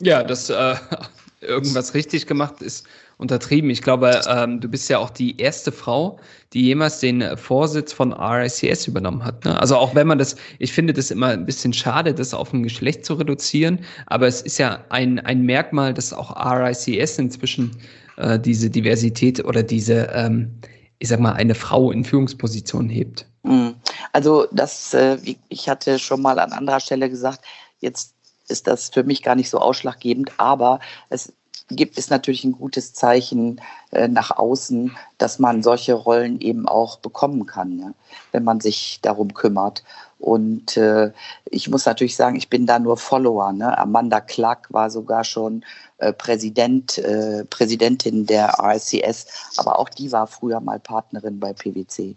Ja, 0.00 0.24
das 0.24 0.48
äh, 0.48 0.76
irgendwas 1.40 1.92
richtig 1.92 2.26
gemacht 2.26 2.62
ist 2.62 2.86
untertrieben. 3.18 3.70
Ich 3.70 3.82
glaube, 3.82 4.20
ähm, 4.28 4.60
du 4.60 4.68
bist 4.68 4.88
ja 4.88 4.98
auch 4.98 5.10
die 5.10 5.38
erste 5.38 5.72
Frau, 5.72 6.18
die 6.52 6.62
jemals 6.62 7.00
den 7.00 7.36
Vorsitz 7.36 7.92
von 7.92 8.12
RICS 8.12 8.86
übernommen 8.86 9.24
hat. 9.24 9.44
Ne? 9.44 9.58
Also 9.58 9.76
auch 9.76 9.94
wenn 9.94 10.06
man 10.06 10.18
das, 10.18 10.36
ich 10.58 10.72
finde 10.72 10.92
das 10.92 11.10
immer 11.10 11.28
ein 11.28 11.46
bisschen 11.46 11.72
schade, 11.72 12.14
das 12.14 12.34
auf 12.34 12.52
ein 12.52 12.62
Geschlecht 12.62 13.04
zu 13.04 13.14
reduzieren, 13.14 13.80
aber 14.06 14.26
es 14.26 14.42
ist 14.42 14.58
ja 14.58 14.84
ein, 14.88 15.18
ein 15.20 15.42
Merkmal, 15.42 15.94
dass 15.94 16.12
auch 16.12 16.34
RICS 16.34 17.18
inzwischen 17.18 17.70
äh, 18.16 18.38
diese 18.38 18.70
Diversität 18.70 19.44
oder 19.44 19.62
diese, 19.62 20.10
ähm, 20.12 20.60
ich 20.98 21.08
sag 21.08 21.20
mal, 21.20 21.32
eine 21.32 21.54
Frau 21.54 21.90
in 21.90 22.04
Führungspositionen 22.04 22.88
hebt. 22.88 23.26
Mhm. 23.42 23.74
Also 24.12 24.46
das, 24.52 24.94
äh, 24.94 25.18
ich 25.48 25.68
hatte 25.68 25.98
schon 25.98 26.22
mal 26.22 26.38
an 26.38 26.52
anderer 26.52 26.80
Stelle 26.80 27.10
gesagt, 27.10 27.40
jetzt 27.80 28.14
ist 28.48 28.66
das 28.66 28.90
für 28.90 29.04
mich 29.04 29.22
gar 29.22 29.34
nicht 29.34 29.50
so 29.50 29.58
ausschlaggebend, 29.58 30.32
aber 30.38 30.80
es 31.08 31.32
gibt 31.70 31.98
es 31.98 32.10
natürlich 32.10 32.44
ein 32.44 32.52
gutes 32.52 32.92
Zeichen 32.92 33.60
äh, 33.92 34.08
nach 34.08 34.30
außen, 34.30 34.94
dass 35.18 35.38
man 35.38 35.62
solche 35.62 35.94
Rollen 35.94 36.40
eben 36.40 36.68
auch 36.68 36.98
bekommen 36.98 37.46
kann, 37.46 37.78
ja, 37.78 37.92
wenn 38.32 38.44
man 38.44 38.60
sich 38.60 38.98
darum 39.02 39.32
kümmert. 39.32 39.82
Und 40.18 40.76
äh, 40.76 41.12
ich 41.50 41.68
muss 41.68 41.86
natürlich 41.86 42.16
sagen, 42.16 42.36
ich 42.36 42.48
bin 42.48 42.66
da 42.66 42.78
nur 42.78 42.96
Follower. 42.96 43.52
Ne? 43.52 43.76
Amanda 43.76 44.20
Clark 44.20 44.72
war 44.72 44.90
sogar 44.90 45.24
schon 45.24 45.64
äh, 45.98 46.12
Präsident, 46.12 46.98
äh, 46.98 47.44
Präsidentin 47.44 48.26
der 48.26 48.54
RSCS, 48.58 49.26
aber 49.56 49.78
auch 49.78 49.88
die 49.88 50.12
war 50.12 50.26
früher 50.26 50.60
mal 50.60 50.78
Partnerin 50.78 51.40
bei 51.40 51.52
PwC. 51.52 52.16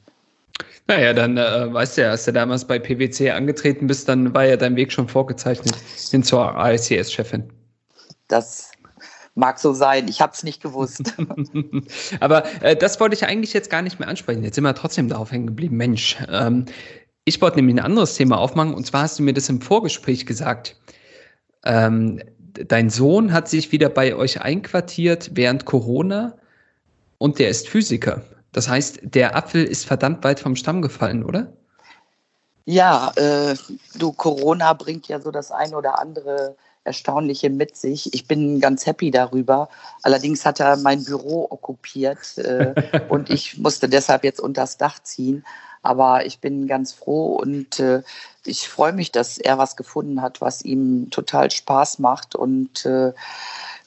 Naja, 0.88 1.14
dann 1.14 1.38
äh, 1.38 1.74
weißt 1.74 1.98
du 1.98 2.02
ja, 2.04 2.12
als 2.12 2.26
du 2.26 2.34
damals 2.34 2.66
bei 2.66 2.80
PwC 2.80 3.32
angetreten 3.32 3.88
bist, 3.88 4.08
dann 4.08 4.34
war 4.34 4.46
ja 4.46 4.58
dein 4.58 4.76
Weg 4.76 4.92
schon 4.92 5.08
vorgezeichnet 5.08 5.76
hin 6.10 6.24
zur 6.24 6.42
RSCS-Chefin. 6.42 7.44
Das 8.28 8.67
Mag 9.38 9.60
so 9.60 9.71
sein, 9.71 10.08
ich 10.08 10.19
habe 10.19 10.34
es 10.34 10.41
nicht 10.41 10.63
gewusst. 10.63 11.13
Aber 12.19 12.43
äh, 12.63 12.76
das 12.76 13.00
wollte 13.00 13.15
ich 13.15 13.23
eigentlich 13.23 13.54
jetzt 13.54 13.69
gar 13.69 13.84
nicht 13.84 14.00
mehr 14.00 14.10
ansprechen. 14.10 14.43
Jetzt 14.43 14.56
sind 14.56 14.63
wir 14.63 14.73
trotzdem 14.73 15.10
darauf 15.10 15.32
hängen 15.32 15.45
geblieben. 15.45 15.78
Mensch, 15.78 16.17
ähm, 16.28 16.65
ich 17.23 17.39
wollte 17.39 17.58
nämlich 17.58 17.76
ein 17.76 17.86
anderes 17.86 18.15
Thema 18.15 18.39
aufmachen 18.39 18.73
und 18.73 18.88
zwar 18.88 19.04
hast 19.04 19.19
du 19.19 19.23
mir 19.23 19.34
das 19.34 19.47
im 19.47 19.62
Vorgespräch 19.62 20.26
gesagt. 20.26 20.76
Ähm, 21.65 22.19
dein 22.39 22.89
Sohn 22.89 23.32
hat 23.32 23.47
sich 23.47 23.71
wieder 23.71 23.89
bei 23.89 24.15
euch 24.15 24.41
einquartiert 24.41 25.30
während 25.34 25.65
Corona 25.65 26.36
und 27.19 27.38
der 27.38 27.50
ist 27.50 27.69
Physiker. 27.69 28.23
Das 28.54 28.67
heißt, 28.67 29.02
der 29.04 29.36
Apfel 29.36 29.63
ist 29.63 29.86
verdammt 29.86 30.23
weit 30.23 30.39
vom 30.39 30.56
Stamm 30.56 30.82
gefallen, 30.82 31.23
oder? 31.23 31.54
Ja, 32.65 33.12
äh, 33.15 33.56
du, 34.00 34.13
Corona 34.13 34.73
bringt 34.73 35.08
ja 35.08 35.19
so 35.19 35.30
das 35.30 35.52
ein 35.52 35.76
oder 35.76 36.00
andere 36.00 36.56
Erstaunliche 36.88 37.50
mit 37.50 37.76
sich. 37.76 38.13
Ich 38.13 38.28
bin 38.28 38.60
ganz 38.60 38.86
happy 38.86 39.12
darüber. 39.12 39.69
Allerdings 40.02 40.45
hat 40.45 40.60
er 40.60 40.78
mein 40.78 41.04
Büro 41.04 41.47
okkupiert 41.50 42.38
äh, 42.38 42.73
und 43.10 43.30
ich 43.30 43.58
musste 43.58 43.88
deshalb 43.88 44.23
jetzt 44.23 44.39
unters 44.39 44.78
Dach 44.78 45.00
ziehen. 45.04 45.45
Aber 45.84 46.26
ich 46.26 46.39
bin 46.39 46.67
ganz 46.67 46.91
froh 46.91 47.36
und 47.36 47.80
äh, 47.80 48.02
ich 48.45 48.67
freue 48.67 48.93
mich, 48.93 49.12
dass 49.12 49.38
er 49.38 49.58
was 49.58 49.76
gefunden 49.76 50.21
hat, 50.21 50.41
was 50.41 50.63
ihm 50.63 51.10
total 51.12 51.52
Spaß 51.52 52.00
macht 52.00 52.36
und 52.36 52.86
äh, 52.86 53.13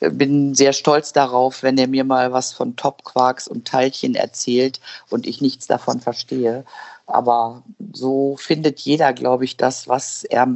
bin 0.01 0.55
sehr 0.55 0.73
stolz 0.73 1.13
darauf, 1.13 1.63
wenn 1.63 1.77
er 1.77 1.89
mir 1.89 2.05
mal 2.05 2.33
was 2.33 2.53
von 2.53 2.77
Topquarks 2.77 3.49
und 3.49 3.67
Teilchen 3.67 4.15
erzählt 4.15 4.81
und 5.11 5.27
ich 5.27 5.41
nichts 5.41 5.67
davon 5.67 6.01
verstehe. 6.01 6.65
Aber 7.07 7.63
so 7.93 8.37
findet 8.39 8.81
jeder, 8.81 9.13
glaube 9.13 9.45
ich, 9.45 9.57
das, 9.57 9.89
was 9.89 10.25
er 10.25 10.49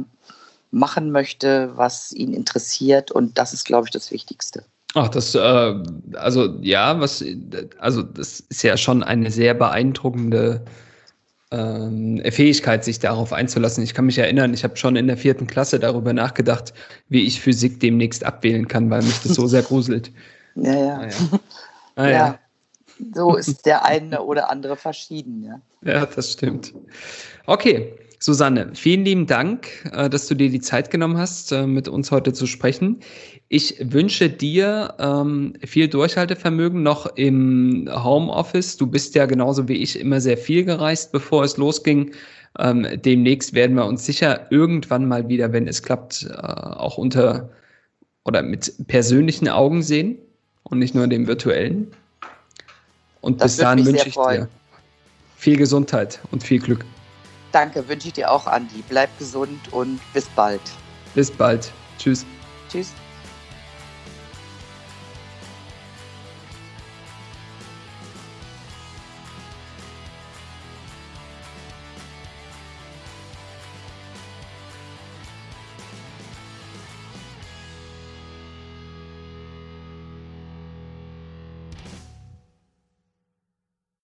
machen 0.75 1.11
möchte, 1.11 1.71
was 1.75 2.11
ihn 2.11 2.33
interessiert. 2.33 3.09
Und 3.09 3.37
das 3.37 3.53
ist, 3.53 3.65
glaube 3.65 3.87
ich, 3.87 3.91
das 3.91 4.11
Wichtigste. 4.11 4.65
Ach, 4.93 5.07
das, 5.07 5.33
äh, 5.33 5.73
also 6.13 6.57
ja, 6.61 6.99
was, 6.99 7.23
also 7.79 8.03
das 8.03 8.41
ist 8.41 8.61
ja 8.61 8.75
schon 8.75 9.01
eine 9.01 9.31
sehr 9.31 9.53
beeindruckende 9.53 10.65
ähm, 11.51 12.21
Fähigkeit, 12.29 12.83
sich 12.83 12.99
darauf 12.99 13.31
einzulassen. 13.31 13.83
Ich 13.83 13.93
kann 13.93 14.05
mich 14.05 14.17
erinnern, 14.17 14.53
ich 14.53 14.63
habe 14.65 14.75
schon 14.75 14.97
in 14.97 15.07
der 15.07 15.17
vierten 15.17 15.47
Klasse 15.47 15.79
darüber 15.79 16.11
nachgedacht, 16.11 16.73
wie 17.07 17.25
ich 17.25 17.39
Physik 17.39 17.79
demnächst 17.79 18.25
abwählen 18.25 18.67
kann, 18.67 18.89
weil 18.89 19.01
mich 19.01 19.21
das 19.21 19.35
so 19.35 19.47
sehr 19.47 19.63
gruselt. 19.63 20.11
Ja, 20.57 20.73
ja. 20.73 20.97
Ah, 20.97 21.03
ja. 21.03 21.39
Ah, 21.97 22.07
ja. 22.07 22.11
ja. 22.11 22.39
So 23.13 23.35
ist 23.35 23.65
der 23.65 23.83
eine 23.83 24.23
oder 24.23 24.49
andere 24.49 24.77
verschieden, 24.77 25.43
ja. 25.43 25.59
Ja, 25.81 26.05
das 26.05 26.31
stimmt. 26.31 26.73
Okay, 27.45 27.93
Susanne, 28.19 28.71
vielen 28.73 29.05
lieben 29.05 29.27
Dank, 29.27 29.67
äh, 29.93 30.09
dass 30.09 30.27
du 30.27 30.35
dir 30.35 30.49
die 30.49 30.61
Zeit 30.61 30.89
genommen 30.89 31.17
hast, 31.17 31.51
äh, 31.51 31.67
mit 31.67 31.87
uns 31.87 32.11
heute 32.11 32.33
zu 32.33 32.47
sprechen. 32.47 32.99
Ich 33.49 33.75
wünsche 33.79 34.29
dir 34.29 34.95
ähm, 34.99 35.53
viel 35.63 35.87
Durchhaltevermögen 35.87 36.81
noch 36.81 37.05
im 37.15 37.89
Homeoffice. 37.91 38.77
Du 38.77 38.87
bist 38.87 39.15
ja 39.15 39.25
genauso 39.25 39.67
wie 39.67 39.75
ich 39.75 39.99
immer 39.99 40.21
sehr 40.21 40.37
viel 40.37 40.65
gereist, 40.65 41.11
bevor 41.11 41.43
es 41.43 41.57
losging. 41.57 42.11
Ähm, 42.57 42.87
demnächst 42.95 43.53
werden 43.53 43.75
wir 43.75 43.85
uns 43.85 44.05
sicher 44.05 44.47
irgendwann 44.49 45.07
mal 45.07 45.27
wieder, 45.27 45.51
wenn 45.51 45.67
es 45.67 45.83
klappt, 45.83 46.27
äh, 46.29 46.35
auch 46.35 46.97
unter 46.97 47.49
oder 48.23 48.41
mit 48.41 48.73
persönlichen 48.87 49.47
Augen 49.47 49.83
sehen 49.83 50.17
und 50.63 50.79
nicht 50.79 50.95
nur 50.95 51.07
dem 51.07 51.27
virtuellen. 51.27 51.91
Und 53.21 53.41
das 53.41 53.57
bis 53.57 53.63
dahin 53.63 53.85
wünsche 53.85 54.07
ich 54.07 54.13
freuen. 54.15 54.41
dir 54.43 54.49
viel 55.35 55.57
Gesundheit 55.57 56.19
und 56.31 56.43
viel 56.43 56.59
Glück. 56.59 56.85
Danke, 57.55 57.87
wünsche 57.87 58.09
ich 58.09 58.13
dir 58.13 58.29
auch, 58.29 58.47
Andi. 58.47 58.83
Bleib 58.85 59.17
gesund 59.17 59.71
und 59.71 60.01
bis 60.11 60.25
bald. 60.35 60.59
Bis 61.13 61.31
bald. 61.31 61.71
Tschüss. 61.97 62.25
Tschüss. 62.69 62.91